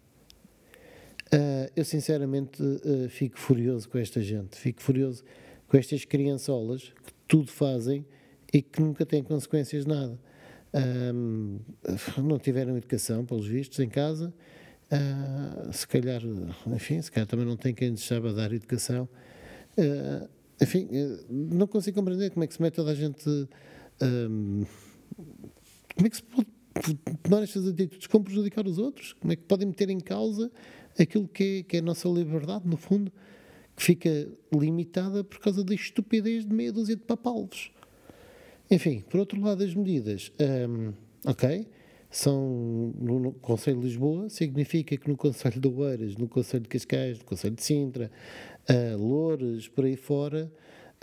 Uh, 1.33 1.71
eu 1.77 1.85
sinceramente 1.85 2.63
uh, 2.63 3.09
fico 3.11 3.39
furioso 3.39 3.89
com 3.89 3.99
esta 3.99 4.23
gente, 4.23 4.57
fico 4.57 4.81
furioso 4.81 5.23
com 5.67 5.77
estas 5.77 6.05
criançolas 6.07 6.85
que 7.05 7.13
tudo 7.27 7.51
fazem 7.53 8.07
e 8.53 8.63
que 8.63 8.81
nunca 8.81 9.05
têm 9.05 9.23
consequências 9.23 9.85
de 9.85 9.91
nada. 9.91 10.19
Um, 11.15 11.59
não 12.23 12.39
tiveram 12.39 12.77
educação, 12.77 13.25
pelos 13.25 13.47
vistos, 13.47 13.79
em 13.79 13.89
casa. 13.89 14.33
Uh, 14.91 15.73
se 15.73 15.87
calhar, 15.87 16.23
enfim, 16.67 17.01
se 17.03 17.13
calhar 17.13 17.27
também 17.27 17.45
não 17.45 17.57
tem 17.57 17.75
quem 17.75 17.91
lhes 17.91 18.05
saiba 18.05 18.33
dar 18.33 18.53
educação. 18.53 19.09
Uh, 19.77 20.29
enfim, 20.61 20.89
não 21.29 21.67
consigo 21.67 21.99
compreender 21.99 22.31
como 22.31 22.45
é 22.45 22.47
que 22.47 22.55
se 22.55 22.63
mete 22.63 22.75
toda 22.75 22.91
a 22.91 22.95
gente. 22.95 23.29
Um, 24.01 24.65
como 25.95 26.07
é 26.07 26.11
que 26.11 26.17
se 26.17 26.23
pode 26.23 26.49
tomar 27.23 27.43
estas 27.43 27.67
atitudes 27.67 28.07
com 28.07 28.23
prejudicar 28.23 28.67
os 28.67 28.79
outros? 28.79 29.13
Como 29.15 29.33
é 29.33 29.37
que 29.37 29.43
podem 29.43 29.69
meter 29.69 29.91
em 29.91 30.01
causa 30.01 30.51
aquilo 30.99 31.29
que 31.29 31.61
é, 31.61 31.63
que 31.63 31.77
é 31.77 31.81
a 31.81 31.83
nossa 31.83 32.09
liberdade, 32.09 32.67
no 32.67 32.77
fundo, 32.77 33.13
que 33.77 33.83
fica 33.83 34.29
limitada 34.53 35.23
por 35.23 35.39
causa 35.39 35.63
da 35.63 35.75
estupidez 35.75 36.47
de 36.47 36.53
meia 36.55 36.73
dúzia 36.73 36.97
de 36.97 37.03
papalvos? 37.03 37.71
Enfim, 38.71 39.03
por 39.09 39.21
outro 39.21 39.41
lado, 39.41 39.65
as 39.65 39.75
medidas, 39.75 40.31
um, 40.69 40.93
ok, 41.25 41.67
são 42.11 42.93
no, 42.99 43.33
Conselho 43.33 43.81
de 43.81 43.87
Lisboa, 43.87 44.29
significa 44.29 44.97
que 44.97 45.09
no 45.09 45.17
Conselho 45.17 45.61
de 45.61 45.69
Oeiras, 45.69 46.17
no 46.17 46.29
Conselho 46.29 46.63
de 46.63 46.69
Cascais, 46.69 47.19
no 47.19 47.25
Conselho 47.25 47.55
de 47.55 47.63
Sintra, 47.63 48.11
uh, 48.69 48.97
Loures, 48.99 49.69
por 49.69 49.85
aí 49.85 49.97
fora, 49.97 50.51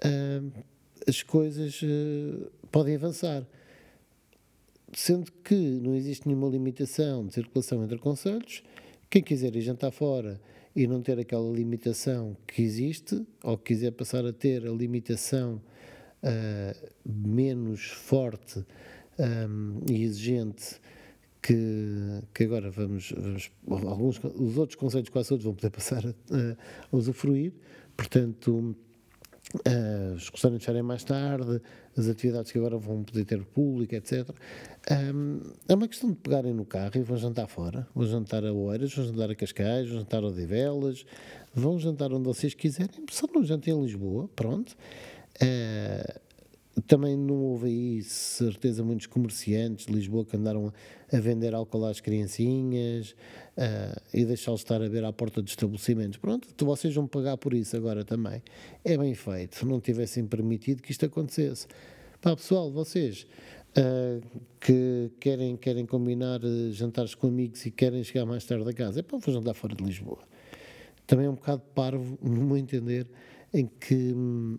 uh, 0.03 0.63
as 1.07 1.21
coisas 1.23 1.81
uh, 1.81 2.51
podem 2.71 2.95
avançar. 2.95 3.45
Sendo 4.93 5.31
que 5.43 5.55
não 5.55 5.95
existe 5.95 6.27
nenhuma 6.27 6.47
limitação 6.47 7.25
de 7.25 7.33
circulação 7.33 7.83
entre 7.83 7.97
conselhos, 7.97 8.63
quem 9.15 9.23
quiser 9.23 9.55
ir 9.55 9.61
jantar 9.61 9.91
fora 9.91 10.41
e 10.75 10.85
não 10.85 11.01
ter 11.01 11.17
aquela 11.17 11.49
limitação 11.49 12.35
que 12.45 12.61
existe, 12.61 13.25
ou 13.41 13.57
quiser 13.57 13.91
passar 13.91 14.25
a 14.25 14.33
ter 14.33 14.67
a 14.67 14.71
limitação 14.71 15.61
uh, 16.21 16.89
menos 17.05 17.85
forte 17.91 18.65
um, 19.17 19.79
e 19.89 20.03
exigente 20.03 20.81
que, 21.41 21.55
que 22.33 22.43
agora 22.43 22.69
vamos, 22.69 23.13
vamos, 23.15 23.51
alguns 23.87 24.21
os 24.21 24.57
outros 24.57 24.77
conselhos 24.77 25.07
quase 25.07 25.29
todos 25.29 25.45
vão 25.45 25.53
poder 25.53 25.69
passar 25.69 26.05
a, 26.05 26.11
a 26.91 26.97
usufruir, 26.97 27.53
portanto 27.95 28.75
uh, 29.53 30.15
os 30.15 30.29
restaurantes 30.29 30.65
fecharem 30.65 30.81
mais 30.81 31.03
tarde, 31.03 31.61
as 31.97 32.07
atividades 32.07 32.51
que 32.51 32.57
agora 32.57 32.77
vão 32.77 33.03
poder 33.03 33.25
ter 33.25 33.43
público, 33.45 33.95
etc. 33.95 34.29
Um, 34.91 35.41
é 35.67 35.73
uma 35.73 35.87
questão 35.87 36.09
de 36.09 36.17
pegarem 36.17 36.53
no 36.53 36.65
carro 36.65 36.91
e 36.95 37.01
vão 37.01 37.17
jantar 37.17 37.47
fora, 37.47 37.87
vão 37.93 38.05
jantar 38.05 38.45
a 38.45 38.51
Oeiras, 38.51 38.93
vão 38.93 39.05
jantar 39.05 39.31
a 39.31 39.35
Cascais, 39.35 39.89
vão 39.89 39.99
jantar 39.99 40.23
a 40.23 40.27
Odivelas, 40.27 41.05
vão 41.53 41.79
jantar 41.79 42.11
onde 42.11 42.25
vocês 42.25 42.53
quiserem, 42.53 43.05
só 43.09 43.27
não 43.33 43.43
jantem 43.43 43.73
em 43.73 43.81
Lisboa, 43.81 44.29
pronto. 44.35 44.75
Uh, 45.41 46.24
também 46.81 47.15
não 47.15 47.35
houve 47.35 47.67
aí, 47.67 48.03
certeza, 48.03 48.83
muitos 48.83 49.07
comerciantes 49.07 49.85
de 49.85 49.93
Lisboa 49.93 50.25
que 50.25 50.35
andaram 50.35 50.73
a 51.11 51.19
vender 51.19 51.53
álcool 51.53 51.85
às 51.85 52.01
criancinhas 52.01 53.11
uh, 53.57 54.01
e 54.13 54.25
deixá-los 54.25 54.61
estar 54.61 54.81
a 54.81 54.87
ver 54.87 55.03
à 55.05 55.13
porta 55.13 55.41
dos 55.41 55.51
estabelecimentos. 55.51 56.17
Pronto, 56.17 56.47
vocês 56.65 56.93
vão 56.93 57.07
pagar 57.07 57.37
por 57.37 57.53
isso 57.53 57.77
agora 57.77 58.03
também. 58.03 58.41
É 58.83 58.97
bem 58.97 59.13
feito, 59.13 59.57
se 59.57 59.65
não 59.65 59.79
tivessem 59.79 60.25
permitido 60.25 60.81
que 60.81 60.91
isto 60.91 61.05
acontecesse. 61.05 61.67
Pá, 62.21 62.35
pessoal, 62.35 62.69
vocês 62.71 63.25
uh, 63.77 64.21
que 64.59 65.11
querem, 65.19 65.55
querem 65.55 65.85
combinar 65.85 66.43
uh, 66.43 66.71
jantares 66.71 67.15
com 67.15 67.27
amigos 67.27 67.65
e 67.65 67.71
querem 67.71 68.03
chegar 68.03 68.25
mais 68.25 68.43
tarde 68.43 68.69
a 68.69 68.73
casa, 68.73 68.99
é 68.99 69.03
para 69.03 69.17
vou 69.17 69.33
jantar 69.33 69.53
fora 69.53 69.75
de 69.75 69.83
Lisboa. 69.83 70.19
Também 71.07 71.27
é 71.27 71.29
um 71.29 71.35
bocado 71.35 71.61
parvo, 71.73 72.17
no 72.21 72.43
meu 72.43 72.57
entender, 72.57 73.07
em 73.53 73.67
que 73.67 74.13
hum, 74.13 74.57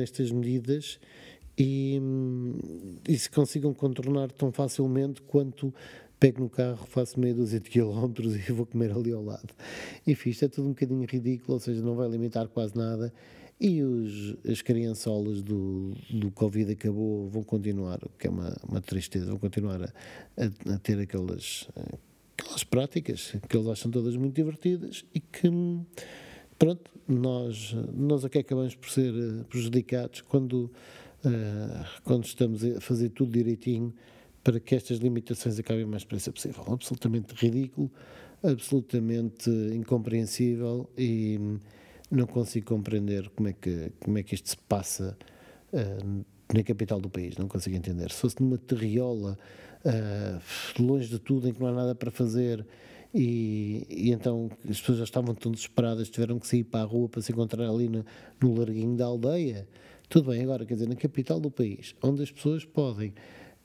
estas 0.00 0.30
medidas 0.30 1.00
e, 1.62 2.00
e 3.06 3.18
se 3.18 3.28
consigam 3.28 3.74
contornar 3.74 4.32
tão 4.32 4.50
facilmente 4.50 5.20
quanto 5.20 5.74
pego 6.18 6.40
no 6.40 6.48
carro, 6.48 6.86
faço 6.86 7.20
meia 7.20 7.34
dúzia 7.34 7.60
de 7.60 7.68
quilómetros 7.68 8.34
e 8.48 8.50
vou 8.50 8.64
comer 8.64 8.90
ali 8.92 9.12
ao 9.12 9.22
lado. 9.22 9.54
Enfim, 10.06 10.30
isto 10.30 10.46
é 10.46 10.48
tudo 10.48 10.68
um 10.68 10.70
bocadinho 10.70 11.06
ridículo, 11.06 11.54
ou 11.54 11.60
seja, 11.60 11.82
não 11.82 11.94
vai 11.94 12.08
limitar 12.08 12.48
quase 12.48 12.74
nada. 12.74 13.12
E 13.60 13.82
os, 13.82 14.36
as 14.50 14.62
criançolas 14.62 15.42
do, 15.42 15.92
do 16.08 16.30
Covid 16.30 16.72
acabou 16.72 17.28
vão 17.28 17.42
continuar, 17.42 17.98
o 18.04 18.08
que 18.18 18.26
é 18.26 18.30
uma, 18.30 18.56
uma 18.66 18.80
tristeza, 18.80 19.26
vão 19.26 19.38
continuar 19.38 19.82
a, 19.82 19.92
a, 20.38 20.74
a 20.74 20.78
ter 20.78 20.98
aquelas, 20.98 21.68
aquelas 22.38 22.64
práticas 22.64 23.34
que 23.46 23.54
eles 23.54 23.68
acham 23.68 23.90
todas 23.90 24.16
muito 24.16 24.34
divertidas 24.34 25.04
e 25.14 25.20
que, 25.20 25.50
pronto, 26.58 26.90
nós, 27.06 27.74
nós 27.92 28.24
aqui 28.24 28.38
acabamos 28.38 28.74
por 28.74 28.88
ser 28.88 29.12
prejudicados 29.50 30.22
quando 30.22 30.70
quando 32.04 32.24
estamos 32.24 32.64
a 32.64 32.80
fazer 32.80 33.10
tudo 33.10 33.32
direitinho 33.32 33.92
para 34.42 34.58
que 34.58 34.74
estas 34.74 34.98
limitações 34.98 35.58
acabem 35.58 35.84
o 35.84 35.88
mais 35.88 36.02
depressa 36.02 36.32
possível. 36.32 36.64
Absolutamente 36.66 37.34
ridículo, 37.34 37.90
absolutamente 38.42 39.50
incompreensível 39.50 40.88
e 40.96 41.38
não 42.10 42.26
consigo 42.26 42.66
compreender 42.66 43.28
como 43.30 43.48
é 43.48 43.52
que, 43.52 43.92
como 44.00 44.18
é 44.18 44.22
que 44.22 44.34
isto 44.34 44.48
se 44.48 44.56
passa 44.56 45.16
uh, 45.72 46.24
na 46.52 46.62
capital 46.62 47.00
do 47.00 47.08
país, 47.08 47.36
não 47.36 47.46
consigo 47.46 47.76
entender. 47.76 48.10
Se 48.10 48.16
fosse 48.16 48.40
numa 48.40 48.58
terriola, 48.58 49.38
uh, 49.84 50.82
longe 50.82 51.08
de 51.08 51.18
tudo, 51.18 51.48
em 51.48 51.52
que 51.52 51.60
não 51.60 51.68
há 51.68 51.72
nada 51.72 51.94
para 51.94 52.10
fazer, 52.10 52.66
e, 53.14 53.86
e, 53.88 54.10
então 54.10 54.50
as 54.68 54.80
pessoas 54.80 54.98
já 54.98 55.04
estavam 55.04 55.34
tão 55.34 55.52
desesperadas, 55.52 56.08
tiveram 56.08 56.38
que 56.38 56.46
sair 56.46 56.64
para 56.64 56.80
a 56.80 56.84
rua 56.84 57.08
para 57.08 57.20
se 57.20 57.32
encontrar 57.32 57.68
ali 57.68 57.88
no, 57.88 58.04
no 58.40 58.54
larguinho 58.54 58.96
da 58.96 59.06
aldeia. 59.06 59.68
Tudo 60.10 60.32
bem, 60.32 60.42
agora, 60.42 60.66
quer 60.66 60.74
dizer, 60.74 60.88
na 60.88 60.96
capital 60.96 61.38
do 61.38 61.52
país, 61.52 61.94
onde 62.02 62.20
as 62.20 62.32
pessoas 62.32 62.64
podem 62.64 63.14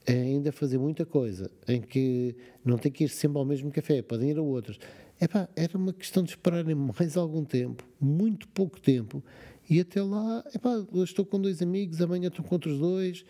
eh, 0.06 0.14
ainda 0.14 0.52
fazer 0.52 0.78
muita 0.78 1.04
coisa, 1.04 1.50
em 1.68 1.82
que 1.82 2.36
não 2.64 2.78
tem 2.78 2.92
que 2.92 3.06
ir 3.06 3.10
sempre 3.10 3.40
ao 3.40 3.46
mesmo 3.46 3.72
café, 3.72 4.04
podem 4.04 4.30
ir 4.30 4.38
a 4.38 4.44
outros. 4.44 4.78
Epá, 5.20 5.50
era 5.56 5.76
uma 5.76 5.92
questão 5.92 6.22
de 6.22 6.30
esperarem 6.30 6.76
mais 6.76 7.18
algum 7.18 7.44
tempo, 7.44 7.84
muito 8.00 8.48
pouco 8.50 8.80
tempo, 8.80 9.24
e 9.68 9.80
até 9.80 10.04
lá, 10.04 10.46
epá, 10.54 10.86
hoje 10.92 11.14
estou 11.14 11.26
com 11.26 11.42
dois 11.42 11.64
amigos, 11.64 12.00
amanhã 12.00 12.28
estou 12.28 12.46
com 12.46 12.54
outros 12.54 12.78
dois, 12.78 13.26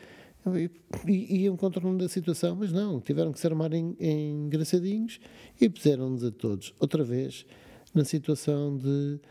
e, 0.47 0.69
e, 1.09 1.37
e 1.37 1.47
encontram-me 1.47 1.97
da 1.97 2.09
situação, 2.09 2.53
mas 2.53 2.73
não, 2.73 2.99
tiveram 2.99 3.31
que 3.31 3.39
se 3.39 3.47
armar 3.47 3.71
em, 3.71 3.95
em 3.97 4.45
engraçadinhos 4.45 5.21
e 5.61 5.69
puseram-nos 5.69 6.21
a 6.21 6.31
todos, 6.31 6.73
outra 6.81 7.01
vez, 7.01 7.45
na 7.93 8.03
situação 8.03 8.75
de. 8.75 9.21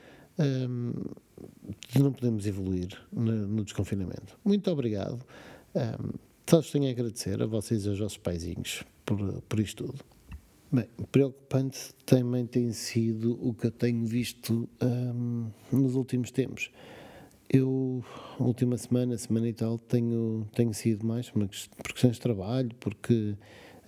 Não 1.99 2.13
podemos 2.13 2.47
evoluir 2.47 2.89
no, 3.13 3.47
no 3.47 3.65
desconfinamento. 3.65 4.39
Muito 4.45 4.71
obrigado. 4.71 5.25
Um, 5.75 6.13
só 6.49 6.61
tenho 6.61 6.89
a 6.89 6.91
agradecer 6.91 7.41
a 7.43 7.47
vocês 7.47 7.85
e 7.85 7.89
aos 7.89 7.99
vossos 7.99 8.19
paizinhos 8.19 8.85
por, 9.05 9.19
por 9.43 9.61
isto 9.61 9.85
tudo. 9.87 10.05
Bem, 10.71 10.89
preocupante 11.13 11.95
também 12.05 12.47
tem 12.47 12.73
sido 12.73 13.39
o 13.41 13.55
que 13.55 13.69
eu 13.69 13.71
tenho 13.71 14.05
visto 14.05 14.69
um, 14.83 15.47
nos 15.71 15.95
últimos 15.95 16.31
tempos. 16.31 16.71
Eu, 17.49 18.05
última 18.41 18.77
semana, 18.77 19.17
semana 19.17 19.49
e 19.49 19.53
tal, 19.53 19.79
tenho, 19.79 20.47
tenho 20.53 20.75
sido 20.75 21.07
mais 21.07 21.31
por 21.31 21.49
questões 21.93 22.15
de 22.15 22.21
trabalho, 22.21 22.71
porque 22.81 23.37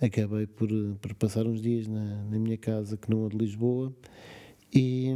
acabei 0.01 0.47
por, 0.47 0.69
por 1.01 1.13
passar 1.15 1.45
uns 1.45 1.61
dias 1.61 1.87
na, 1.87 2.23
na 2.23 2.39
minha 2.39 2.57
casa, 2.57 2.95
que 2.95 3.09
não 3.09 3.25
é 3.25 3.29
de 3.29 3.37
Lisboa, 3.37 3.93
e, 4.73 5.09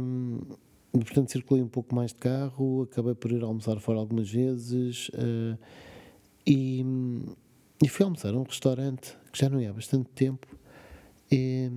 portanto 0.92 1.30
circulei 1.30 1.62
um 1.62 1.68
pouco 1.68 1.94
mais 1.94 2.12
de 2.12 2.18
carro, 2.18 2.82
acabei 2.82 3.14
por 3.14 3.32
ir 3.32 3.42
almoçar 3.42 3.78
fora 3.80 3.98
algumas 3.98 4.30
vezes 4.30 5.08
uh, 5.10 5.58
e, 6.46 6.84
e, 7.82 7.88
fui 7.88 8.04
almoçar 8.04 8.34
a 8.34 8.36
um 8.36 8.42
restaurante 8.42 9.16
que 9.32 9.38
já 9.38 9.48
não 9.48 9.60
ia 9.60 9.70
há 9.70 9.72
bastante 9.72 10.08
tempo 10.10 10.46
e, 11.30 11.70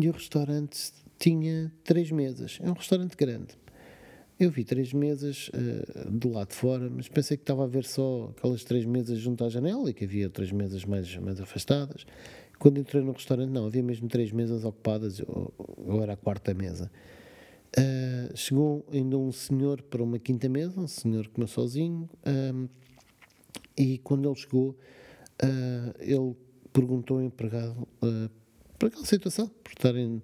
e 0.00 0.08
o 0.08 0.12
restaurante 0.12 0.92
tinha 1.18 1.72
três 1.82 2.10
mesas, 2.10 2.58
é 2.62 2.68
um 2.68 2.74
restaurante 2.74 3.16
grande. 3.16 3.58
Eu 4.38 4.50
vi 4.50 4.64
três 4.64 4.92
mesas 4.92 5.48
uh, 5.48 6.10
do 6.10 6.30
lado 6.30 6.48
de 6.48 6.54
fora, 6.54 6.90
mas 6.90 7.08
pensei 7.08 7.36
que 7.36 7.44
estava 7.44 7.64
a 7.64 7.66
ver 7.68 7.84
só 7.84 8.32
aquelas 8.36 8.64
três 8.64 8.84
mesas 8.84 9.18
junto 9.18 9.44
à 9.44 9.48
janela 9.48 9.88
e 9.88 9.94
que 9.94 10.04
havia 10.04 10.26
outras 10.26 10.50
mesas 10.50 10.84
mais, 10.84 11.16
mais 11.16 11.40
afastadas. 11.40 12.04
Quando 12.58 12.78
entrei 12.78 13.02
no 13.02 13.12
restaurante, 13.12 13.50
não, 13.50 13.66
havia 13.66 13.82
mesmo 13.82 14.08
três 14.08 14.32
mesas 14.32 14.64
ocupadas, 14.64 15.22
ou 15.26 16.02
era 16.02 16.14
a 16.14 16.16
quarta 16.16 16.52
mesa. 16.52 16.90
Uh, 17.76 18.36
chegou 18.36 18.86
ainda 18.92 19.18
um 19.18 19.32
senhor 19.32 19.82
para 19.82 20.02
uma 20.02 20.18
quinta 20.18 20.48
mesa, 20.48 20.80
um 20.80 20.86
senhor 20.86 21.24
que 21.24 21.30
comeu 21.30 21.48
sozinho, 21.48 22.08
uh, 22.24 22.68
e 23.76 23.98
quando 23.98 24.28
ele 24.28 24.36
chegou, 24.36 24.70
uh, 25.42 25.94
ele 25.98 26.36
perguntou 26.72 27.16
ao 27.16 27.22
empregado 27.24 27.88
uh, 28.02 28.30
por 28.78 28.86
aquela 28.86 29.04
situação, 29.04 29.48
por 29.48 29.70
estarem 29.70 30.22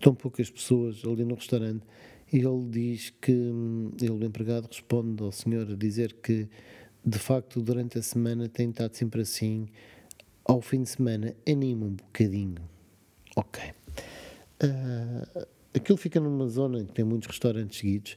tão 0.00 0.12
poucas 0.12 0.50
pessoas 0.50 1.02
ali 1.04 1.24
no 1.24 1.36
restaurante, 1.36 1.84
e 2.32 2.38
ele 2.38 2.64
diz 2.68 3.10
que, 3.20 3.32
um, 3.32 3.92
ele, 4.00 4.10
o 4.10 4.24
empregado, 4.24 4.66
responde 4.66 5.22
ao 5.22 5.30
senhor 5.30 5.70
a 5.70 5.76
dizer 5.76 6.14
que, 6.14 6.48
de 7.04 7.18
facto, 7.18 7.62
durante 7.62 7.98
a 7.98 8.02
semana 8.02 8.48
tem 8.48 8.70
estado 8.70 8.94
sempre 8.94 9.22
assim, 9.22 9.68
ao 10.44 10.60
fim 10.60 10.82
de 10.82 10.90
semana, 10.90 11.36
anima 11.48 11.86
um 11.86 11.92
bocadinho. 11.92 12.62
Ok. 13.36 13.62
Uh, 14.62 15.46
aquilo 15.78 15.98
fica 15.98 16.20
numa 16.20 16.46
zona 16.46 16.84
que 16.84 16.92
tem 16.92 17.04
muitos 17.04 17.28
restaurantes 17.28 17.78
seguidos 17.78 18.16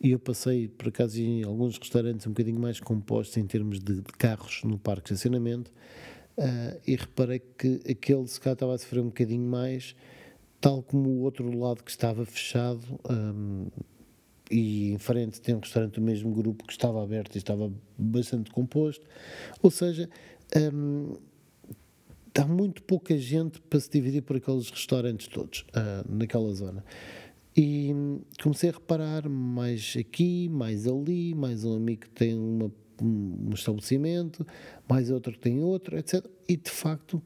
e 0.00 0.10
eu 0.10 0.18
passei, 0.18 0.66
por 0.66 0.88
acaso, 0.88 1.20
em 1.20 1.44
alguns 1.44 1.78
restaurantes 1.78 2.26
um 2.26 2.30
bocadinho 2.30 2.58
mais 2.58 2.80
compostos 2.80 3.36
em 3.36 3.46
termos 3.46 3.78
de, 3.78 3.96
de 3.96 4.12
carros 4.18 4.62
no 4.64 4.76
parque 4.76 5.08
de 5.08 5.14
estacionamento 5.14 5.70
uh, 6.36 6.80
e 6.84 6.96
reparei 6.96 7.40
que 7.56 7.80
aquele 7.88 8.26
se 8.26 8.40
calhar 8.40 8.54
estava 8.54 8.74
a 8.74 8.78
sofrer 8.78 9.00
um 9.00 9.06
bocadinho 9.06 9.46
mais, 9.46 9.94
tal 10.60 10.82
como 10.82 11.08
o 11.08 11.20
outro 11.20 11.56
lado 11.56 11.84
que 11.84 11.90
estava 11.90 12.24
fechado 12.24 12.82
um, 13.08 13.68
e 14.50 14.92
em 14.92 14.98
frente 14.98 15.40
tem 15.40 15.54
um 15.54 15.60
restaurante 15.60 15.94
do 15.94 16.02
mesmo 16.02 16.34
grupo 16.34 16.66
que 16.66 16.72
estava 16.72 17.02
aberto 17.02 17.36
e 17.36 17.38
estava 17.38 17.72
bastante 17.96 18.50
composto. 18.50 19.06
Ou 19.62 19.70
seja, 19.70 20.10
um, 20.74 21.14
há 22.40 22.46
muito 22.46 22.82
pouca 22.82 23.16
gente 23.16 23.60
para 23.60 23.80
se 23.80 23.90
dividir 23.90 24.22
por 24.22 24.36
aqueles 24.36 24.70
restaurantes 24.70 25.26
todos 25.28 25.60
uh, 25.70 26.08
naquela 26.08 26.52
zona. 26.52 26.84
E 27.56 27.94
comecei 28.42 28.70
a 28.70 28.72
reparar 28.72 29.28
mais 29.28 29.94
aqui, 29.98 30.48
mais 30.48 30.86
ali, 30.86 31.34
mais 31.34 31.64
um 31.64 31.76
amigo 31.76 32.02
que 32.02 32.10
tem 32.10 32.34
uma, 32.34 32.72
um 33.00 33.50
estabelecimento, 33.52 34.46
mais 34.88 35.10
outro 35.10 35.32
que 35.32 35.38
tem 35.38 35.60
outro, 35.60 35.98
etc. 35.98 36.24
E 36.48 36.56
de 36.56 36.70
facto, 36.70 37.22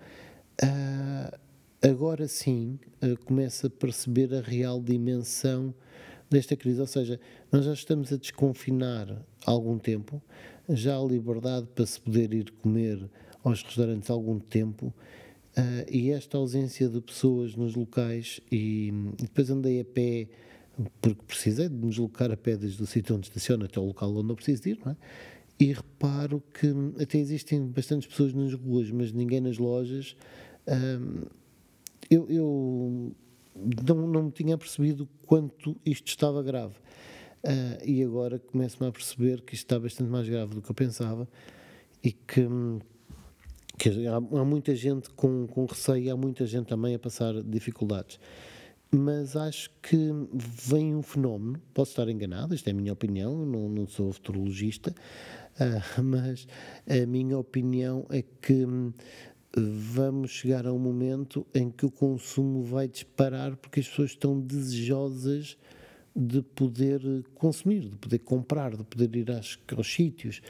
uh, 0.62 1.38
agora 1.80 2.26
sim, 2.26 2.78
uh, 3.02 3.24
começo 3.24 3.68
a 3.68 3.70
perceber 3.70 4.34
a 4.34 4.40
real 4.40 4.82
dimensão 4.82 5.72
desta 6.30 6.56
crise. 6.56 6.80
Ou 6.80 6.86
seja, 6.86 7.20
nós 7.50 7.64
já 7.64 7.72
estamos 7.72 8.12
a 8.12 8.16
desconfinar 8.16 9.10
há 9.46 9.50
algum 9.50 9.78
tempo, 9.78 10.22
já 10.68 10.96
há 10.96 11.02
liberdade 11.02 11.66
para 11.74 11.86
se 11.86 12.00
poder 12.00 12.32
ir 12.34 12.50
comer 12.62 13.08
aos 13.44 13.62
restaurantes 13.62 14.10
há 14.10 14.12
algum 14.12 14.38
tempo 14.38 14.92
Uh, 15.56 15.88
e 15.90 16.10
esta 16.10 16.36
ausência 16.36 16.86
de 16.86 17.00
pessoas 17.00 17.56
nos 17.56 17.74
locais, 17.74 18.42
e, 18.52 18.88
e, 19.18 19.22
depois 19.22 19.48
andei 19.48 19.80
a 19.80 19.84
pé, 19.86 20.28
porque 21.00 21.22
precisei 21.26 21.66
de 21.66 21.74
me 21.74 21.88
deslocar 21.88 22.30
a 22.30 22.36
pé 22.36 22.58
desde 22.58 22.82
o 22.82 22.86
sítio 22.86 23.16
onde 23.16 23.28
estaciono 23.28 23.64
até 23.64 23.80
o 23.80 23.86
local 23.86 24.14
onde 24.14 24.30
eu 24.30 24.36
preciso 24.36 24.68
ir, 24.68 24.78
não 24.84 24.92
é? 24.92 24.96
E 25.58 25.72
reparo 25.72 26.42
que 26.52 26.66
até 27.02 27.16
existem 27.16 27.66
bastantes 27.68 28.06
pessoas 28.06 28.34
nas 28.34 28.52
ruas, 28.52 28.90
mas 28.90 29.12
ninguém 29.12 29.40
nas 29.40 29.56
lojas. 29.56 30.14
Uh, 30.66 31.26
eu, 32.10 32.28
eu 32.28 33.16
não, 33.86 34.06
não 34.06 34.30
tinha 34.30 34.56
percebido 34.56 35.08
quanto 35.26 35.76
isto 35.84 36.08
estava 36.08 36.42
grave. 36.42 36.74
Uh, 37.44 37.84
e 37.84 38.02
agora 38.02 38.38
começo-me 38.38 38.88
a 38.88 38.92
perceber 38.92 39.42
que 39.42 39.54
isto 39.54 39.64
está 39.64 39.78
bastante 39.78 40.10
mais 40.10 40.28
grave 40.28 40.54
do 40.54 40.62
que 40.62 40.70
eu 40.70 40.74
pensava 40.74 41.28
e 42.02 42.12
que 42.12 42.46
que 43.78 44.06
há, 44.06 44.16
há, 44.16 44.44
muita 44.44 44.74
gente 44.74 45.10
com, 45.10 45.46
com 45.46 45.66
receio, 45.66 46.12
há 46.12 46.16
muita 46.16 46.46
gente 46.46 46.66
também 46.66 46.94
a 46.94 46.98
passar 46.98 47.34
dificuldades. 47.42 48.18
Mas 48.90 49.36
acho 49.36 49.70
que 49.82 49.96
vem 50.32 50.94
um 50.94 51.02
fenómeno, 51.02 51.60
posso 51.74 51.90
estar 51.90 52.08
enganado, 52.08 52.54
isto 52.54 52.68
é 52.68 52.70
a 52.70 52.74
minha 52.74 52.92
opinião, 52.92 53.44
não, 53.44 53.68
não 53.68 53.86
sou 53.86 54.12
futurologista, 54.12 54.94
uh, 55.60 56.00
mas 56.02 56.46
a 56.88 57.06
minha 57.06 57.38
opinião 57.38 58.06
é 58.08 58.22
que 58.22 58.64
hum, 58.64 58.92
vamos 59.56 60.30
chegar 60.30 60.66
a 60.66 60.72
um 60.72 60.78
momento 60.78 61.46
em 61.54 61.70
que 61.70 61.86
o 61.86 61.90
consumo 61.90 62.62
vai 62.62 62.86
disparar 62.86 63.56
porque 63.56 63.80
as 63.80 63.88
pessoas 63.88 64.10
estão 64.10 64.38
desejosas 64.38 65.56
de 66.14 66.42
poder 66.42 67.00
consumir, 67.34 67.80
de 67.80 67.96
poder 67.96 68.18
comprar, 68.18 68.76
de 68.76 68.84
poder 68.84 69.14
ir 69.16 69.30
aos, 69.30 69.58
aos 69.76 69.92
sítios 69.92 70.40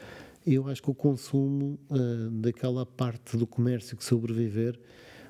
eu 0.53 0.65
acho 0.69 0.81
que 0.81 0.89
o 0.89 0.93
consumo 0.93 1.77
uh, 1.89 2.29
daquela 2.31 2.85
parte 2.85 3.35
do 3.35 3.45
comércio 3.45 3.97
que 3.97 4.03
sobreviver, 4.03 4.79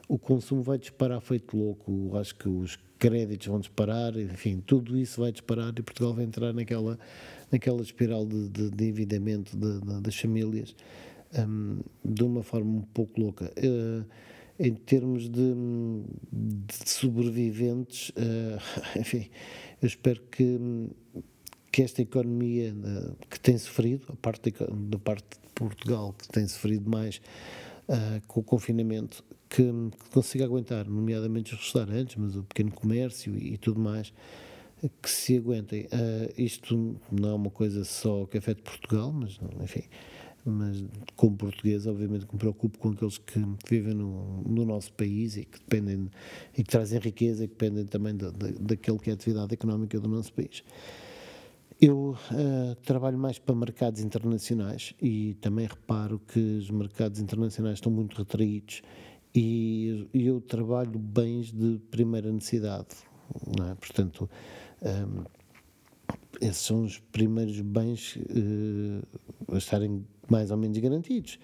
o 0.08 0.20
consumo 0.20 0.62
vai 0.62 0.78
disparar 0.78 1.20
feito 1.22 1.58
louco. 1.58 2.10
Eu 2.12 2.20
acho 2.20 2.36
que 2.36 2.48
os 2.48 2.78
créditos 3.00 3.48
vão 3.48 3.60
disparar, 3.60 4.16
enfim, 4.16 4.62
tudo 4.64 4.96
isso 4.96 5.22
vai 5.22 5.32
disparar 5.32 5.74
e 5.76 5.82
Portugal 5.82 6.14
vai 6.14 6.24
entrar 6.24 6.54
naquela, 6.54 7.00
naquela 7.52 7.82
espiral 7.82 8.28
de, 8.28 8.48
de, 8.48 8.70
de 8.70 8.84
endividamento 8.86 9.58
de, 9.58 9.80
de, 9.80 10.02
das 10.02 10.16
famílias 10.16 10.76
um, 11.38 11.80
de 12.04 12.24
uma 12.24 12.44
forma 12.44 12.70
um 12.70 12.82
pouco 12.82 13.20
louca. 13.20 13.52
Uh, 13.58 14.06
em 14.60 14.74
termos 14.74 15.30
de, 15.30 15.54
de 16.32 16.90
sobreviventes, 16.90 18.10
uh, 18.10 18.60
enfim, 19.00 19.30
eu 19.82 19.88
espero 19.88 20.22
que 20.32 20.90
que 21.70 21.84
esta 21.84 22.02
economia 22.02 22.74
uh, 22.74 23.16
que 23.30 23.40
tem 23.40 23.56
sofrido, 23.56 24.06
a 24.10 24.16
parte 24.16 24.52
da 24.52 24.98
parte 24.98 25.26
de 25.30 25.50
Portugal 25.54 26.16
que 26.18 26.28
tem 26.30 26.48
sofrido 26.48 26.90
mais 26.90 27.22
com 28.28 28.42
o 28.42 28.44
confinamento, 28.44 29.24
que, 29.48 29.64
que, 29.64 30.10
consiga 30.12 30.44
aguentar, 30.44 30.90
nomeadamente 30.90 31.54
os 31.54 31.60
restaurantes, 31.62 32.18
mas 32.18 32.36
o 32.36 32.44
pequeno 32.44 32.72
comércio 32.72 33.38
e, 33.38 33.54
e 33.54 33.58
tudo 33.58 33.80
mais, 33.80 34.12
que 35.02 35.10
se 35.10 35.38
aguentem. 35.38 35.86
Uh, 35.86 36.34
isto 36.38 37.00
não 37.12 37.30
é 37.30 37.34
uma 37.34 37.50
coisa 37.50 37.84
só 37.84 38.26
que 38.26 38.38
afeta 38.38 38.62
Portugal, 38.62 39.12
mas 39.12 39.40
enfim, 39.62 39.84
mas 40.50 40.84
como 41.16 41.36
português, 41.36 41.86
obviamente 41.86 42.26
que 42.26 42.34
me 42.34 42.40
preocupo 42.40 42.78
com 42.80 42.90
aqueles 42.90 43.18
que 43.18 43.40
vivem 43.70 43.94
no, 43.94 44.42
no 44.44 44.66
nosso 44.66 44.94
país 44.94 45.36
e 45.36 45.44
que 45.44 45.60
dependem 45.60 46.10
e 46.58 46.64
que 46.64 46.70
trazem 46.70 47.00
riqueza 47.00 47.44
e 47.44 47.48
que 47.48 47.54
dependem 47.54 47.86
também 47.86 48.16
da, 48.16 48.32
da, 48.32 48.76
que 48.76 48.90
é 48.90 49.12
a 49.12 49.14
atividade 49.14 49.54
económica 49.54 50.00
do 50.00 50.08
nosso 50.08 50.32
país. 50.34 50.64
Eu 51.80 52.18
uh, 52.32 52.76
trabalho 52.84 53.18
mais 53.18 53.38
para 53.38 53.54
mercados 53.54 54.02
internacionais 54.02 54.96
e 55.02 55.36
também 55.42 55.68
reparo 55.68 56.20
que 56.20 56.40
os 56.40 56.72
mercados 56.72 57.20
internacionais 57.20 57.76
estão 57.76 57.92
muito 57.92 58.18
retraídos 58.18 58.82
e 59.36 60.08
eu 60.14 60.42
trabalho 60.42 60.98
bens 60.98 61.52
de 61.52 61.80
primeira 61.92 62.32
necessidade, 62.32 62.96
é? 63.70 63.76
portanto, 63.76 64.28
um, 64.82 64.88
ehm, 64.88 65.26
esses 66.42 66.58
são 66.58 66.84
os 66.84 66.98
primeiros 66.98 67.60
bens 67.62 68.16
uh, 68.16 69.54
a 69.54 69.58
estarem 69.58 70.04
mais 70.30 70.52
ou 70.52 70.58
menos 70.58 70.78
garantidos 70.78 71.40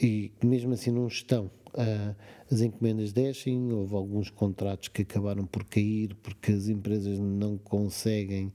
e 0.00 0.32
mesmo 0.42 0.74
assim 0.74 0.90
não 0.90 1.06
estão. 1.06 1.50
Uh, 1.74 2.14
as 2.50 2.60
encomendas 2.60 3.12
descem, 3.12 3.72
houve 3.72 3.94
alguns 3.94 4.30
contratos 4.30 4.88
que 4.88 5.02
acabaram 5.02 5.44
por 5.44 5.64
cair 5.64 6.14
porque 6.22 6.52
as 6.52 6.68
empresas 6.68 7.18
não 7.18 7.58
conseguem 7.58 8.52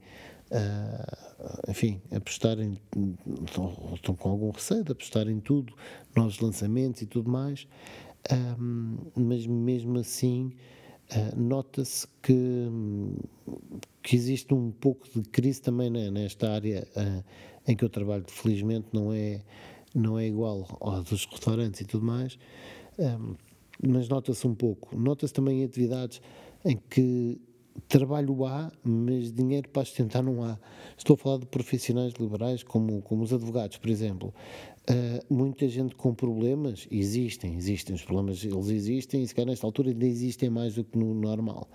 uh, 0.50 1.70
enfim, 1.70 2.00
apostarem, 2.10 2.78
estão, 3.44 4.14
com 4.16 4.30
algum 4.30 4.50
receio 4.50 4.84
de 4.84 4.92
apostar 4.92 5.28
em 5.28 5.40
tudo, 5.40 5.74
novos 6.14 6.40
lançamentos 6.40 7.02
e 7.02 7.06
tudo 7.06 7.30
mais, 7.30 7.66
um, 8.58 8.96
mas 9.14 9.46
mesmo 9.46 9.98
assim 9.98 10.52
uh, 11.12 11.40
nota-se 11.40 12.06
que, 12.22 12.68
que 14.02 14.16
existe 14.16 14.52
um 14.52 14.70
pouco 14.70 15.08
de 15.08 15.28
crise 15.28 15.62
também 15.62 15.90
né, 15.90 16.10
nesta 16.10 16.50
área 16.50 16.86
uh, 16.96 17.24
em 17.70 17.76
que 17.76 17.84
eu 17.84 17.88
trabalho, 17.88 18.24
felizmente 18.26 18.88
não 18.92 19.12
é, 19.12 19.42
não 19.94 20.18
é 20.18 20.26
igual 20.26 20.66
ao 20.80 21.02
dos 21.02 21.24
restaurantes 21.26 21.80
e 21.80 21.84
tudo 21.84 22.04
mais, 22.04 22.36
um, 22.98 23.34
mas 23.86 24.08
nota-se 24.08 24.46
um 24.46 24.54
pouco. 24.54 24.96
Nota-se 24.98 25.32
também 25.32 25.62
em 25.62 25.64
atividades 25.64 26.20
em 26.64 26.76
que 26.76 27.40
trabalho 27.88 28.44
há, 28.44 28.70
mas 28.82 29.32
dinheiro 29.32 29.68
para 29.68 29.84
sustentar 29.84 30.22
não 30.22 30.42
há. 30.42 30.58
Estou 30.98 31.14
a 31.14 31.16
falar 31.16 31.38
de 31.38 31.46
profissionais 31.46 32.12
liberais, 32.18 32.62
como, 32.62 33.00
como 33.02 33.22
os 33.22 33.32
advogados, 33.32 33.78
por 33.78 33.88
exemplo. 33.88 34.34
Uh, 34.90 35.32
muita 35.32 35.68
gente 35.68 35.94
com 35.94 36.12
problemas, 36.12 36.88
existem, 36.90 37.54
existem, 37.56 37.94
os 37.94 38.02
problemas 38.02 38.44
eles 38.44 38.68
existem 38.68 39.22
e 39.22 39.28
se 39.28 39.34
calhar 39.34 39.48
nesta 39.48 39.64
altura 39.64 39.90
ainda 39.90 40.06
existem 40.06 40.50
mais 40.50 40.74
do 40.74 40.82
que 40.82 40.98
no 40.98 41.14
normal. 41.14 41.68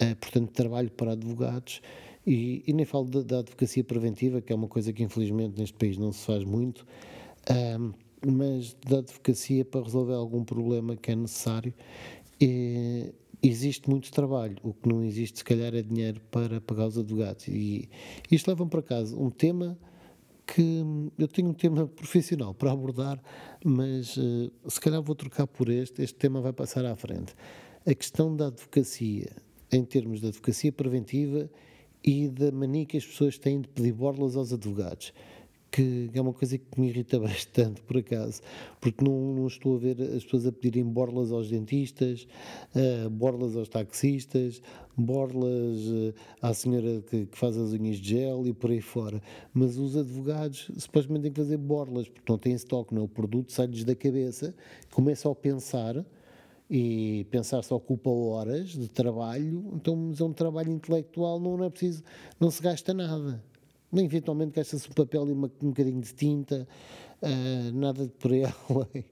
Uh, 0.00 0.14
portanto, 0.16 0.50
trabalho 0.52 0.90
para 0.90 1.12
advogados 1.12 1.80
e, 2.26 2.62
e 2.66 2.72
nem 2.72 2.84
falo 2.84 3.06
da 3.22 3.38
advocacia 3.38 3.82
preventiva, 3.82 4.40
que 4.40 4.52
é 4.52 4.56
uma 4.56 4.68
coisa 4.68 4.92
que 4.92 5.02
infelizmente 5.02 5.58
neste 5.58 5.76
país 5.76 5.96
não 5.96 6.12
se 6.12 6.24
faz 6.24 6.44
muito, 6.44 6.86
uh, 7.50 7.94
mas 8.26 8.76
da 8.86 8.98
advocacia 8.98 9.64
para 9.64 9.82
resolver 9.82 10.14
algum 10.14 10.44
problema 10.44 10.96
que 10.96 11.10
é 11.10 11.16
necessário. 11.16 11.72
E, 12.40 13.12
existe 13.42 13.88
muito 13.88 14.10
trabalho. 14.10 14.56
O 14.62 14.72
que 14.72 14.88
não 14.88 15.02
existe, 15.02 15.38
se 15.38 15.44
calhar, 15.44 15.74
é 15.74 15.82
dinheiro 15.82 16.20
para 16.30 16.60
pagar 16.60 16.86
os 16.86 16.98
advogados. 16.98 17.48
E 17.48 17.88
isto 18.30 18.48
leva-me 18.48 18.70
para 18.70 18.82
casa 18.82 19.16
um 19.16 19.30
tema 19.30 19.78
que 20.46 20.84
eu 21.16 21.28
tenho 21.28 21.48
um 21.48 21.54
tema 21.54 21.86
profissional 21.86 22.52
para 22.52 22.72
abordar, 22.72 23.22
mas 23.64 24.16
uh, 24.16 24.50
se 24.66 24.80
calhar 24.80 25.00
vou 25.00 25.14
trocar 25.14 25.46
por 25.46 25.68
este. 25.68 26.02
Este 26.02 26.16
tema 26.16 26.40
vai 26.40 26.52
passar 26.52 26.84
à 26.84 26.94
frente. 26.96 27.34
A 27.86 27.94
questão 27.94 28.34
da 28.34 28.48
advocacia, 28.48 29.30
em 29.72 29.84
termos 29.84 30.20
de 30.20 30.26
advocacia 30.26 30.72
preventiva 30.72 31.48
e 32.02 32.28
da 32.28 32.50
mania 32.50 32.86
que 32.86 32.96
as 32.96 33.04
pessoas 33.04 33.38
têm 33.38 33.60
de 33.60 33.68
pedir 33.68 33.92
borlas 33.92 34.36
aos 34.36 34.52
advogados 34.52 35.12
que 35.70 36.10
é 36.12 36.20
uma 36.20 36.32
coisa 36.32 36.58
que 36.58 36.80
me 36.80 36.88
irrita 36.88 37.18
bastante, 37.20 37.80
por 37.82 37.98
acaso, 37.98 38.42
porque 38.80 39.04
não, 39.04 39.34
não 39.34 39.46
estou 39.46 39.76
a 39.76 39.78
ver 39.78 40.00
as 40.02 40.24
pessoas 40.24 40.46
a 40.46 40.52
pedirem 40.52 40.84
borlas 40.84 41.30
aos 41.30 41.48
dentistas, 41.48 42.26
uh, 42.74 43.08
borlas 43.08 43.56
aos 43.56 43.68
taxistas, 43.68 44.60
borlas 44.96 45.86
uh, 45.86 46.14
à 46.42 46.52
senhora 46.52 47.02
que, 47.02 47.26
que, 47.26 47.38
faz 47.38 47.56
as 47.56 47.72
unhas 47.72 47.98
de 47.98 48.10
gel 48.10 48.46
e 48.46 48.52
por 48.52 48.70
aí 48.70 48.80
fora. 48.80 49.22
Mas 49.54 49.78
os 49.78 49.96
advogados 49.96 50.70
supostamente 50.76 51.22
têm 51.22 51.32
que 51.32 51.40
fazer 51.40 51.56
borlas, 51.56 52.08
porque 52.08 52.30
não 52.30 52.38
têm 52.38 52.52
estoque, 52.52 52.94
não 52.94 53.02
é? 53.02 53.04
O 53.04 53.08
produto 53.08 53.52
sai-lhes 53.52 53.84
da 53.84 53.94
cabeça, 53.94 54.54
começam 54.90 55.30
a 55.30 55.34
pensar 55.34 56.04
e 56.70 57.26
pensar 57.32 57.64
só 57.64 57.74
ocupa 57.74 58.08
horas 58.08 58.68
de 58.68 58.88
trabalho, 58.88 59.72
então 59.74 60.12
é 60.18 60.22
um 60.22 60.32
trabalho 60.32 60.70
intelectual, 60.70 61.40
não, 61.40 61.56
não 61.56 61.64
é 61.64 61.70
preciso, 61.70 62.04
não 62.38 62.48
se 62.48 62.62
gasta 62.62 62.94
nada. 62.94 63.42
Eventualmente 63.92 64.52
gasta-se 64.52 64.88
um 64.88 64.92
papel 64.92 65.28
e 65.28 65.32
uma, 65.32 65.50
um 65.60 65.70
bocadinho 65.70 66.00
de 66.00 66.14
tinta, 66.14 66.68
Uh, 67.22 67.70
nada 67.74 68.06
de 68.06 68.12
por 68.14 68.30
além. 68.32 69.04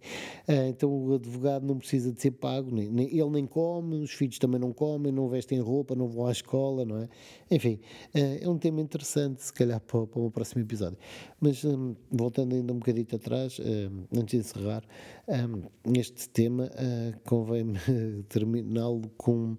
Uh, 0.49 0.69
então 0.71 0.91
o 0.91 1.15
advogado 1.15 1.67
não 1.67 1.77
precisa 1.77 2.11
de 2.11 2.23
ser 2.23 2.31
pago, 2.31 2.75
nem, 2.75 2.89
nem, 2.89 3.07
ele 3.07 3.31
nem 3.31 3.47
come, 3.47 3.97
os 3.97 4.13
filhos 4.13 4.39
também 4.39 4.59
não 4.59 4.73
comem, 4.73 5.13
não 5.13 5.29
vestem 5.29 5.61
roupa, 5.61 5.95
não 5.95 6.09
vão 6.09 6.27
à 6.27 6.33
escola, 6.33 6.87
não 6.87 6.97
é? 6.97 7.09
Enfim, 7.51 7.79
uh, 8.15 8.45
é 8.45 8.49
um 8.49 8.57
tema 8.57 8.81
interessante, 8.81 9.43
se 9.43 9.53
calhar, 9.53 9.79
para, 9.81 10.07
para 10.07 10.21
o 10.23 10.31
próximo 10.31 10.63
episódio. 10.63 10.97
Mas 11.39 11.63
um, 11.65 11.95
voltando 12.11 12.55
ainda 12.55 12.73
um 12.73 12.79
bocadinho 12.79 13.07
atrás, 13.13 13.61
antes 14.17 14.31
de 14.31 14.37
encerrar, 14.39 14.83
um, 15.29 15.93
este 15.99 16.29
tema 16.31 16.71
convém-me 17.25 17.79
terminá-lo 18.29 19.03
com, 19.17 19.55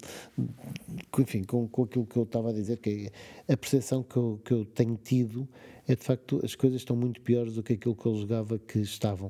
com, 1.12 1.22
enfim, 1.22 1.44
com, 1.44 1.68
com 1.68 1.84
aquilo 1.84 2.06
que 2.06 2.18
eu 2.18 2.24
estava 2.24 2.50
a 2.50 2.54
dizer, 2.54 2.78
que 2.78 3.12
é 3.48 3.54
a 3.54 3.58
percepção 3.58 4.04
que 4.04 4.18
eu, 4.18 4.42
que 4.44 4.54
eu 4.54 4.66
tenho 4.66 4.98
tido 4.98 5.48
é 5.90 5.96
de 5.96 6.04
facto 6.04 6.40
as 6.44 6.54
coisas 6.54 6.82
estão 6.82 6.96
muito 6.96 7.20
piores 7.22 7.56
do 7.56 7.64
que 7.64 7.74
aquilo 7.74 7.96
que 7.96 8.06
eu 8.06 8.16
julgava 8.16 8.60
que 8.60 8.80
estavam. 8.80 9.30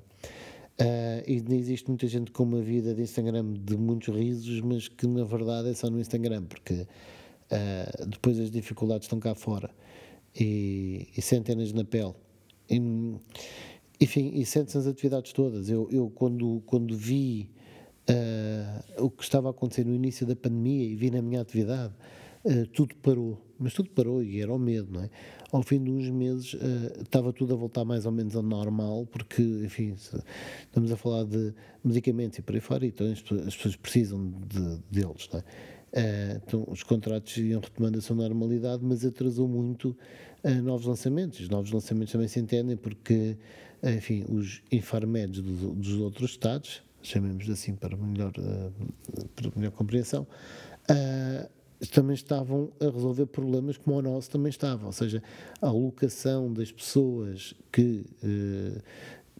Uh, 0.79 1.23
e 1.25 1.43
existe 1.55 1.87
muita 1.87 2.05
gente 2.05 2.31
com 2.31 2.43
uma 2.43 2.61
vida 2.61 2.93
de 2.93 3.01
Instagram 3.01 3.53
de 3.53 3.77
muitos 3.77 4.13
risos, 4.13 4.59
mas 4.59 4.89
que 4.89 5.07
na 5.07 5.23
verdade 5.23 5.69
é 5.69 5.73
só 5.73 5.89
no 5.89 5.99
Instagram, 6.01 6.43
porque 6.43 6.73
uh, 6.83 8.07
depois 8.07 8.37
as 8.39 8.51
dificuldades 8.51 9.05
estão 9.05 9.21
cá 9.21 9.33
fora 9.33 9.69
e, 10.37 11.07
e 11.15 11.21
sentem-nas 11.21 11.71
na 11.71 11.85
pele. 11.85 12.13
E, 12.69 12.77
enfim, 14.01 14.31
e 14.33 14.45
sentem-se 14.45 14.77
nas 14.77 14.87
atividades 14.87 15.31
todas. 15.31 15.69
Eu, 15.69 15.89
eu 15.91 16.09
quando, 16.09 16.61
quando 16.65 16.95
vi 16.95 17.51
uh, 18.09 19.05
o 19.05 19.09
que 19.09 19.23
estava 19.23 19.47
a 19.47 19.51
acontecer 19.51 19.85
no 19.85 19.95
início 19.95 20.27
da 20.27 20.35
pandemia 20.35 20.85
e 20.85 20.95
vi 20.95 21.09
na 21.09 21.21
minha 21.21 21.39
atividade, 21.39 21.93
tudo 22.73 22.95
parou. 22.97 23.48
Mas 23.59 23.73
tudo 23.73 23.89
parou 23.89 24.23
e 24.23 24.41
era 24.41 24.53
o 24.53 24.57
medo, 24.57 24.93
não 24.93 25.03
é? 25.03 25.09
ao 25.51 25.63
fim 25.63 25.83
de 25.83 25.89
uns 25.89 26.09
meses 26.09 26.53
uh, 26.53 27.01
estava 27.01 27.33
tudo 27.33 27.53
a 27.53 27.57
voltar 27.57 27.83
mais 27.83 28.05
ou 28.05 28.11
menos 28.11 28.35
ao 28.35 28.43
normal, 28.43 29.07
porque, 29.07 29.41
enfim, 29.41 29.95
estamos 30.61 30.91
a 30.91 30.97
falar 30.97 31.25
de 31.25 31.53
medicamentos 31.83 32.37
e 32.39 32.41
por 32.41 32.55
aí 32.55 32.61
fora, 32.61 32.85
então 32.85 33.07
as, 33.11 33.19
as 33.47 33.55
pessoas 33.55 33.75
precisam 33.75 34.31
de, 34.47 34.77
deles, 34.91 35.29
não 35.31 35.39
é? 35.39 35.43
Uh, 35.91 36.41
então, 36.45 36.65
os 36.67 36.83
contratos 36.83 37.35
iam 37.37 37.59
retomando 37.59 37.97
a 37.97 38.01
sua 38.01 38.15
normalidade, 38.15 38.85
mas 38.85 39.03
atrasou 39.03 39.47
muito 39.47 39.97
uh, 40.43 40.61
novos 40.61 40.85
lançamentos. 40.85 41.39
Os 41.39 41.49
novos 41.49 41.71
lançamentos 41.71 42.11
também 42.11 42.27
se 42.27 42.39
entendem 42.39 42.77
porque, 42.77 43.35
uh, 43.81 43.89
enfim, 43.89 44.23
os 44.29 44.61
infarmeds 44.71 45.41
do, 45.41 45.73
dos 45.73 45.95
outros 45.95 46.29
Estados, 46.29 46.83
chamemos 47.01 47.49
assim 47.49 47.73
para 47.73 47.97
melhor, 47.97 48.31
para 49.35 49.51
melhor 49.55 49.71
compreensão, 49.71 50.27
também 51.87 52.13
estavam 52.13 52.71
a 52.79 52.85
resolver 52.85 53.25
problemas 53.27 53.77
como 53.77 53.97
o 53.97 54.01
nosso 54.01 54.29
também 54.29 54.49
estava, 54.49 54.85
ou 54.85 54.91
seja, 54.91 55.23
a 55.61 55.67
alocação 55.67 56.51
das 56.51 56.71
pessoas 56.71 57.53
que 57.71 58.05
eh, 58.23 58.81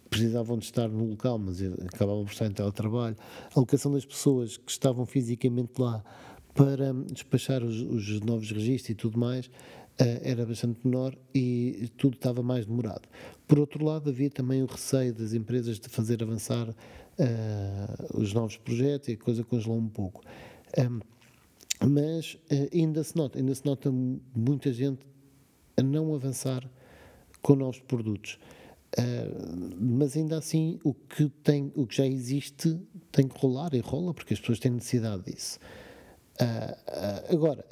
precisavam 0.08 0.58
de 0.58 0.64
estar 0.64 0.88
no 0.88 1.04
local, 1.04 1.38
mas 1.38 1.62
acabavam 1.62 2.24
por 2.24 2.32
estar 2.32 2.46
em 2.46 2.52
teletrabalho, 2.52 3.16
a 3.54 3.58
alocação 3.58 3.92
das 3.92 4.04
pessoas 4.04 4.56
que 4.56 4.70
estavam 4.70 5.04
fisicamente 5.04 5.72
lá 5.78 6.02
para 6.54 6.92
despachar 7.12 7.62
os, 7.62 7.80
os 7.82 8.20
novos 8.20 8.50
registros 8.50 8.90
e 8.90 8.94
tudo 8.94 9.18
mais, 9.18 9.50
eh, 9.98 10.20
era 10.24 10.46
bastante 10.46 10.80
menor 10.82 11.14
e 11.34 11.90
tudo 11.98 12.14
estava 12.14 12.42
mais 12.42 12.64
demorado. 12.64 13.02
Por 13.46 13.58
outro 13.58 13.84
lado, 13.84 14.08
havia 14.08 14.30
também 14.30 14.62
o 14.62 14.66
receio 14.66 15.12
das 15.12 15.34
empresas 15.34 15.78
de 15.78 15.88
fazer 15.88 16.22
avançar 16.22 16.68
uh, 16.70 16.74
os 18.18 18.32
novos 18.32 18.56
projetos 18.56 19.08
e 19.08 19.12
a 19.12 19.16
coisa 19.16 19.44
congelou 19.44 19.78
um 19.78 19.88
pouco. 19.88 20.22
Mas 21.86 22.34
uh, 22.34 22.68
ainda 22.72 23.02
se 23.02 23.16
nota, 23.16 23.38
ainda 23.38 23.54
se 23.54 23.64
nota 23.64 23.90
muita 23.90 24.72
gente 24.72 25.06
a 25.76 25.82
não 25.82 26.14
avançar 26.14 26.68
com 27.40 27.54
novos 27.54 27.80
produtos. 27.80 28.38
Uh, 28.98 29.76
mas 29.80 30.16
ainda 30.16 30.36
assim 30.36 30.78
o 30.82 30.92
que 30.92 31.28
tem 31.42 31.72
o 31.76 31.86
que 31.86 31.96
já 31.96 32.06
existe 32.06 32.76
tem 33.12 33.28
que 33.28 33.38
rolar 33.38 33.72
e 33.72 33.78
rola 33.78 34.12
porque 34.12 34.34
as 34.34 34.40
pessoas 34.40 34.58
têm 34.58 34.72
necessidade 34.72 35.24
disso. 35.24 35.58
Uh, 36.40 37.32
agora 37.32 37.64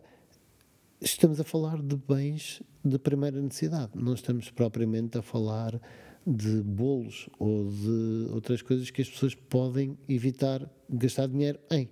estamos 1.00 1.40
a 1.40 1.44
falar 1.44 1.82
de 1.82 1.96
bens 1.96 2.62
de 2.84 2.98
primeira 2.98 3.40
necessidade. 3.40 3.92
Não 3.94 4.14
estamos 4.14 4.50
propriamente 4.50 5.18
a 5.18 5.22
falar 5.22 5.80
de 6.26 6.62
bolos 6.62 7.28
ou 7.38 7.64
de 7.70 8.28
outras 8.32 8.62
coisas 8.62 8.90
que 8.90 9.02
as 9.02 9.08
pessoas 9.08 9.34
podem 9.34 9.98
evitar 10.08 10.68
gastar 10.88 11.26
dinheiro 11.26 11.58
em 11.70 11.88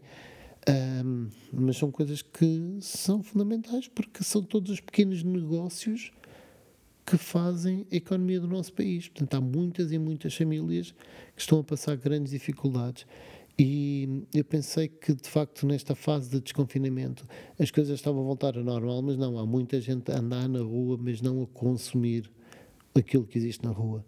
um, 0.69 1.29
mas 1.53 1.77
são 1.77 1.91
coisas 1.91 2.23
que 2.23 2.79
são 2.81 3.23
fundamentais 3.23 3.87
porque 3.87 4.25
são 4.25 4.43
todos 4.43 4.71
os 4.73 4.81
pequenos 4.81 5.23
negócios 5.23 6.11
que 7.07 7.17
fazem 7.17 7.87
a 7.93 7.97
economia 7.97 8.41
do 8.41 8.49
nosso 8.49 8.73
país. 8.73 9.09
Portanto, 9.09 9.35
há 9.35 9.41
muitas 9.41 9.93
e 9.93 9.99
muitas 9.99 10.35
famílias 10.35 10.93
que 11.37 11.41
estão 11.41 11.61
a 11.61 11.65
passar 11.65 11.97
grandes 11.97 12.33
dificuldades. 12.33 13.07
E 13.59 14.25
eu 14.35 14.45
pensei 14.45 14.89
que, 14.89 15.15
de 15.15 15.29
facto, 15.29 15.67
nesta 15.67 15.95
fase 15.95 16.29
de 16.29 16.41
desconfinamento, 16.41 17.25
as 17.59 17.71
coisas 17.71 17.95
estavam 17.95 18.21
a 18.23 18.25
voltar 18.25 18.59
a 18.59 18.63
normal, 18.63 19.01
mas 19.03 19.17
não, 19.17 19.39
há 19.39 19.47
muita 19.47 19.81
gente 19.81 20.11
a 20.11 20.19
andar 20.19 20.49
na 20.49 20.61
rua, 20.61 20.99
mas 21.01 21.23
não 21.23 21.43
a 21.43 21.47
consumir 21.47 22.31
aquilo 22.95 23.25
que 23.25 23.39
existe 23.39 23.65
na 23.65 23.71
rua. 23.71 24.05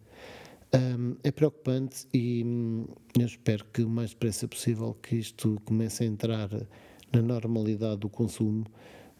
Um, 0.74 1.16
é 1.24 1.30
preocupante 1.30 2.06
e 2.12 2.44
hum, 2.44 2.84
eu 3.18 3.24
espero 3.24 3.64
que 3.72 3.82
o 3.82 3.88
mais 3.88 4.10
depressa 4.10 4.46
possível 4.46 4.94
que 5.02 5.16
isto 5.16 5.58
comece 5.64 6.04
a 6.04 6.06
entrar 6.06 6.50
na 7.10 7.22
normalidade 7.22 8.00
do 8.00 8.08
consumo. 8.10 8.66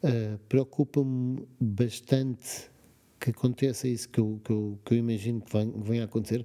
Uh, 0.03 0.39
Preocupa-me 0.47 1.49
bastante 1.59 2.71
que 3.19 3.31
aconteça 3.31 3.89
isso 3.89 4.09
que 4.11 4.21
eu, 4.21 4.41
que 4.45 4.53
eu, 4.53 4.79
que 4.85 4.95
eu 4.95 4.99
imagino 4.99 5.41
que 5.41 5.51
venha 5.83 6.03
a 6.03 6.05
acontecer, 6.05 6.45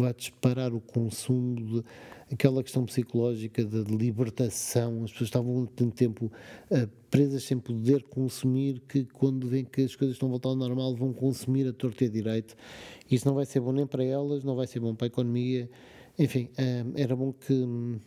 vai 0.00 0.14
disparar 0.14 0.72
o 0.74 0.80
consumo, 0.80 1.54
de, 1.56 1.84
aquela 2.32 2.62
questão 2.62 2.84
psicológica 2.84 3.64
de, 3.64 3.82
libertação. 3.84 5.04
As 5.04 5.12
pessoas 5.12 5.28
estavam 5.28 5.66
tanto 5.66 5.94
tempo 5.94 6.32
uh, 6.70 6.88
presas 7.10 7.44
sem 7.44 7.58
poder 7.58 8.02
consumir 8.04 8.80
que, 8.88 9.04
quando 9.04 9.46
veem 9.46 9.64
que 9.64 9.82
as 9.82 9.94
coisas 9.94 10.16
estão 10.16 10.28
a 10.28 10.30
voltar 10.30 10.48
ao 10.48 10.56
normal, 10.56 10.94
vão 10.96 11.12
consumir 11.12 11.68
a 11.68 11.72
torta 11.72 12.04
e 12.04 12.06
a 12.06 12.10
direito. 12.10 12.56
Isso 13.10 13.26
não 13.26 13.34
vai 13.34 13.44
ser 13.44 13.60
bom 13.60 13.72
nem 13.72 13.86
para 13.86 14.04
elas, 14.04 14.44
não 14.44 14.56
vai 14.56 14.66
ser 14.66 14.80
bom 14.80 14.94
para 14.94 15.06
a 15.06 15.08
economia. 15.08 15.68
Enfim, 16.18 16.48
uh, 16.52 16.92
era 16.96 17.14
bom 17.14 17.32
que. 17.32 18.00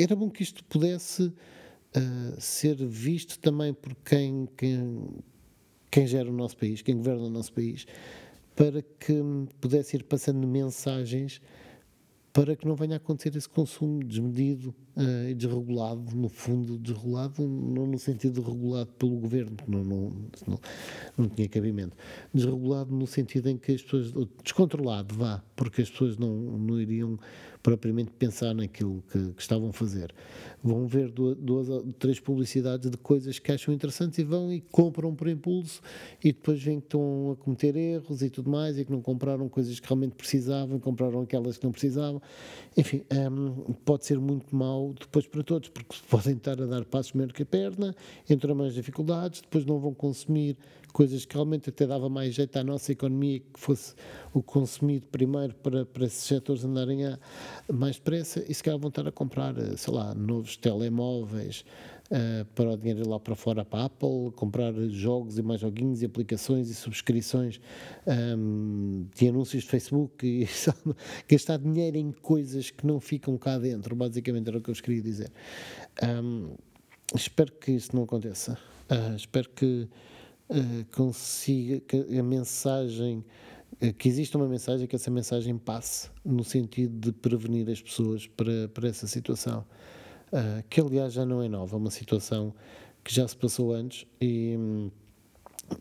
Era 0.00 0.14
bom 0.14 0.30
que 0.30 0.44
isto 0.44 0.62
pudesse 0.64 1.24
uh, 1.24 2.40
ser 2.40 2.76
visto 2.76 3.38
também 3.40 3.74
por 3.74 3.96
quem, 3.96 4.48
quem, 4.56 5.08
quem 5.90 6.06
gera 6.06 6.30
o 6.30 6.32
nosso 6.32 6.56
país, 6.56 6.82
quem 6.82 6.96
governa 6.96 7.24
o 7.24 7.30
nosso 7.30 7.52
país, 7.52 7.84
para 8.58 8.82
que 8.82 9.14
pudesse 9.60 9.96
ir 9.96 10.02
passando 10.02 10.44
mensagens 10.44 11.40
para 12.32 12.56
que 12.56 12.66
não 12.66 12.74
venha 12.74 12.94
a 12.94 12.96
acontecer 12.96 13.36
esse 13.36 13.48
consumo 13.48 14.02
desmedido 14.02 14.74
uh, 14.96 15.28
e 15.28 15.34
desregulado, 15.34 16.14
no 16.14 16.28
fundo, 16.28 16.76
desregulado, 16.76 17.46
não 17.46 17.86
no 17.86 17.98
sentido 17.98 18.42
regulado 18.42 18.90
pelo 18.98 19.16
governo, 19.16 19.56
não, 19.66 19.84
não, 19.84 20.12
não, 20.46 20.60
não 21.16 21.28
tinha 21.28 21.48
cabimento, 21.48 21.96
desregulado 22.34 22.92
no 22.92 23.06
sentido 23.06 23.48
em 23.48 23.56
que 23.56 23.72
as 23.72 23.82
pessoas, 23.82 24.12
descontrolado, 24.42 25.14
vá, 25.14 25.42
porque 25.54 25.82
as 25.82 25.90
pessoas 25.90 26.16
não, 26.18 26.32
não 26.58 26.80
iriam 26.80 27.16
propriamente 27.62 28.10
pensar 28.12 28.54
naquilo 28.54 29.02
que, 29.10 29.32
que 29.32 29.42
estavam 29.42 29.68
a 29.68 29.72
fazer. 29.72 30.14
Vão 30.62 30.86
ver 30.86 31.10
duas, 31.10 31.36
duas, 31.36 31.84
três 31.98 32.18
publicidades 32.18 32.90
de 32.90 32.96
coisas 32.96 33.38
que 33.38 33.52
acham 33.52 33.72
interessantes 33.72 34.18
e 34.18 34.24
vão 34.24 34.52
e 34.52 34.60
compram 34.60 35.14
por 35.14 35.28
impulso 35.28 35.80
e 36.22 36.32
depois 36.32 36.62
veem 36.62 36.80
que 36.80 36.86
estão 36.86 37.32
a 37.32 37.36
cometer 37.36 37.76
erros 37.76 38.22
e 38.22 38.30
tudo 38.30 38.50
mais 38.50 38.78
e 38.78 38.84
que 38.84 38.90
não 38.90 39.00
compraram 39.00 39.48
coisas 39.48 39.78
que 39.78 39.86
realmente 39.86 40.14
precisavam, 40.14 40.78
compraram 40.78 41.20
aquelas 41.20 41.56
que 41.56 41.64
não 41.64 41.72
precisavam. 41.72 42.20
Enfim, 42.76 43.02
um, 43.30 43.72
pode 43.84 44.04
ser 44.04 44.18
muito 44.18 44.54
mau 44.54 44.94
depois 44.98 45.26
para 45.26 45.42
todos, 45.42 45.68
porque 45.68 45.96
podem 46.08 46.36
estar 46.36 46.60
a 46.60 46.66
dar 46.66 46.84
passos 46.84 47.12
melhor 47.12 47.32
que 47.32 47.42
a 47.42 47.46
perna, 47.46 47.94
entram 48.28 48.54
mais 48.54 48.74
dificuldades, 48.74 49.40
depois 49.40 49.64
não 49.64 49.78
vão 49.78 49.94
consumir 49.94 50.56
coisas 50.92 51.24
que 51.24 51.34
realmente 51.34 51.70
até 51.70 51.86
dava 51.86 52.08
mais 52.08 52.34
jeito 52.34 52.56
à 52.56 52.64
nossa 52.64 52.92
economia 52.92 53.40
que 53.40 53.58
fosse 53.58 53.94
o 54.32 54.42
consumido 54.42 55.06
primeiro 55.06 55.54
para, 55.56 55.84
para 55.84 56.06
esses 56.06 56.22
setores 56.22 56.64
andarem 56.64 57.04
a, 57.04 57.18
mais 57.72 57.96
depressa 57.96 58.44
e 58.48 58.54
se 58.54 58.62
calhar 58.62 58.78
vão 58.78 58.88
estar 58.88 59.06
a 59.06 59.12
comprar, 59.12 59.56
eh, 59.58 59.76
sei 59.76 59.92
lá, 59.92 60.14
novos 60.14 60.56
telemóveis 60.56 61.64
uh, 62.10 62.44
para 62.54 62.70
o 62.70 62.76
dinheiro 62.76 63.00
ir 63.00 63.06
lá 63.06 63.18
para 63.18 63.34
fora 63.34 63.64
para 63.64 63.80
a 63.80 63.84
Apple, 63.86 64.32
comprar 64.34 64.72
jogos 64.88 65.38
e 65.38 65.42
mais 65.42 65.60
joguinhos 65.60 66.02
e 66.02 66.06
aplicações 66.06 66.70
e 66.70 66.74
subscrições 66.74 67.60
um, 68.06 68.12
ehm, 68.12 69.06
de 69.14 69.28
anúncios 69.28 69.64
de 69.64 69.70
Facebook 69.70 70.26
e 70.26 70.48
gastar 71.28 71.58
dinheiro 71.58 71.96
em 71.96 72.12
coisas 72.12 72.70
que 72.70 72.86
não 72.86 73.00
ficam 73.00 73.36
cá 73.36 73.58
dentro, 73.58 73.94
basicamente 73.94 74.48
era 74.48 74.58
o 74.58 74.60
que 74.60 74.70
eu 74.70 74.74
vos 74.74 74.80
queria 74.80 75.02
dizer. 75.02 75.30
Um, 76.02 76.06
ehm, 76.06 76.50
espero 77.14 77.52
que 77.52 77.72
isso 77.72 77.94
não 77.94 78.04
aconteça. 78.04 78.58
Uh, 78.90 79.14
espero 79.16 79.50
que 79.50 79.88
uh, 80.50 80.84
consiga, 80.94 81.80
que 81.80 82.18
a 82.18 82.22
mensagem 82.22 83.24
eh, 83.80 83.92
que 83.92 84.08
exista 84.08 84.36
uma 84.38 84.48
mensagem, 84.48 84.86
que 84.86 84.96
essa 84.96 85.10
mensagem 85.10 85.56
passe 85.56 86.10
no 86.24 86.42
sentido 86.42 86.98
de 86.98 87.12
prevenir 87.12 87.68
as 87.70 87.80
pessoas 87.80 88.26
para, 88.26 88.68
para 88.68 88.88
essa 88.88 89.06
situação. 89.06 89.64
uh, 90.32 90.62
que 90.68 90.80
aliás 90.80 91.12
já 91.12 91.24
não 91.24 91.42
é 91.42 91.48
nova, 91.48 91.76
é 91.76 91.78
uma 91.78 91.90
situação 91.90 92.54
que 93.04 93.14
já 93.14 93.26
se 93.26 93.36
passou 93.36 93.72
antes 93.72 94.06
e 94.20 94.56
hum, 94.58 94.90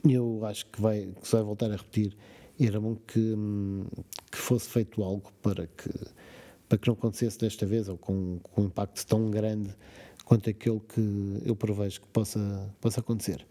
eu 0.08 0.46
acho 0.46 0.66
que 0.68 0.80
vai, 0.82 1.08
que 1.20 1.28
se 1.28 1.34
vai 1.34 1.44
voltar 1.44 1.72
a 1.72 1.76
repetir 1.76 2.16
era 2.60 2.80
bom 2.80 2.96
que, 2.96 3.20
hum, 3.20 3.86
que 4.32 4.38
fosse 4.38 4.70
feito 4.70 5.04
algo 5.04 5.32
para 5.42 5.68
que, 5.68 5.90
para 6.68 6.78
que 6.78 6.88
não 6.88 6.94
acontecesse 6.94 7.38
desta 7.38 7.66
vez 7.66 7.88
ou 7.88 7.98
com, 7.98 8.40
com 8.42 8.62
um 8.62 8.66
impacto 8.66 9.06
tão 9.06 9.30
grande 9.30 9.76
quanto 10.26 10.50
aquele 10.50 10.80
que 10.80 11.42
eu 11.46 11.56
prevejo 11.56 12.02
que 12.02 12.08
possa, 12.08 12.74
possa 12.82 13.00
acontecer. 13.00 13.46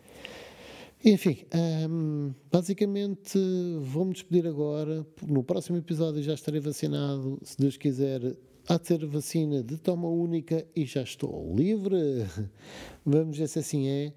Enfim, 1.09 1.46
um, 1.88 2.34
basicamente 2.50 3.38
vou-me 3.78 4.12
despedir 4.12 4.44
agora. 4.44 5.07
No 5.24 5.44
próximo 5.44 5.78
episódio 5.78 6.20
já 6.20 6.34
estarei 6.34 6.61
vacinado. 6.61 7.38
Se 7.44 7.57
Deus 7.57 7.76
quiser, 7.76 8.36
há 8.68 8.76
de 8.76 8.88
ser 8.88 9.07
vacina 9.07 9.62
de 9.62 9.76
toma 9.76 10.09
única 10.09 10.66
e 10.74 10.84
já 10.84 11.02
estou 11.02 11.54
livre. 11.54 12.26
Vamos 13.07 13.38
ver 13.38 13.48
se 13.48 13.61
assim 13.61 13.86
é. 13.86 14.12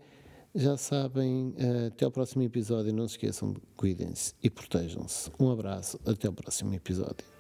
Já 0.56 0.78
sabem, 0.78 1.54
eh, 1.60 1.88
até 1.94 2.06
ao 2.06 2.12
próximo 2.12 2.42
episódio. 2.42 2.92
Não 2.92 3.08
se 3.08 3.14
esqueçam, 3.14 3.54
cuidem-se 3.78 4.34
e 4.42 4.50
protejam-se. 4.50 5.30
Um 5.40 5.52
abraço, 5.52 6.00
até 6.08 6.26
ao 6.26 6.34
próximo 6.34 6.74
episódio. 6.74 7.39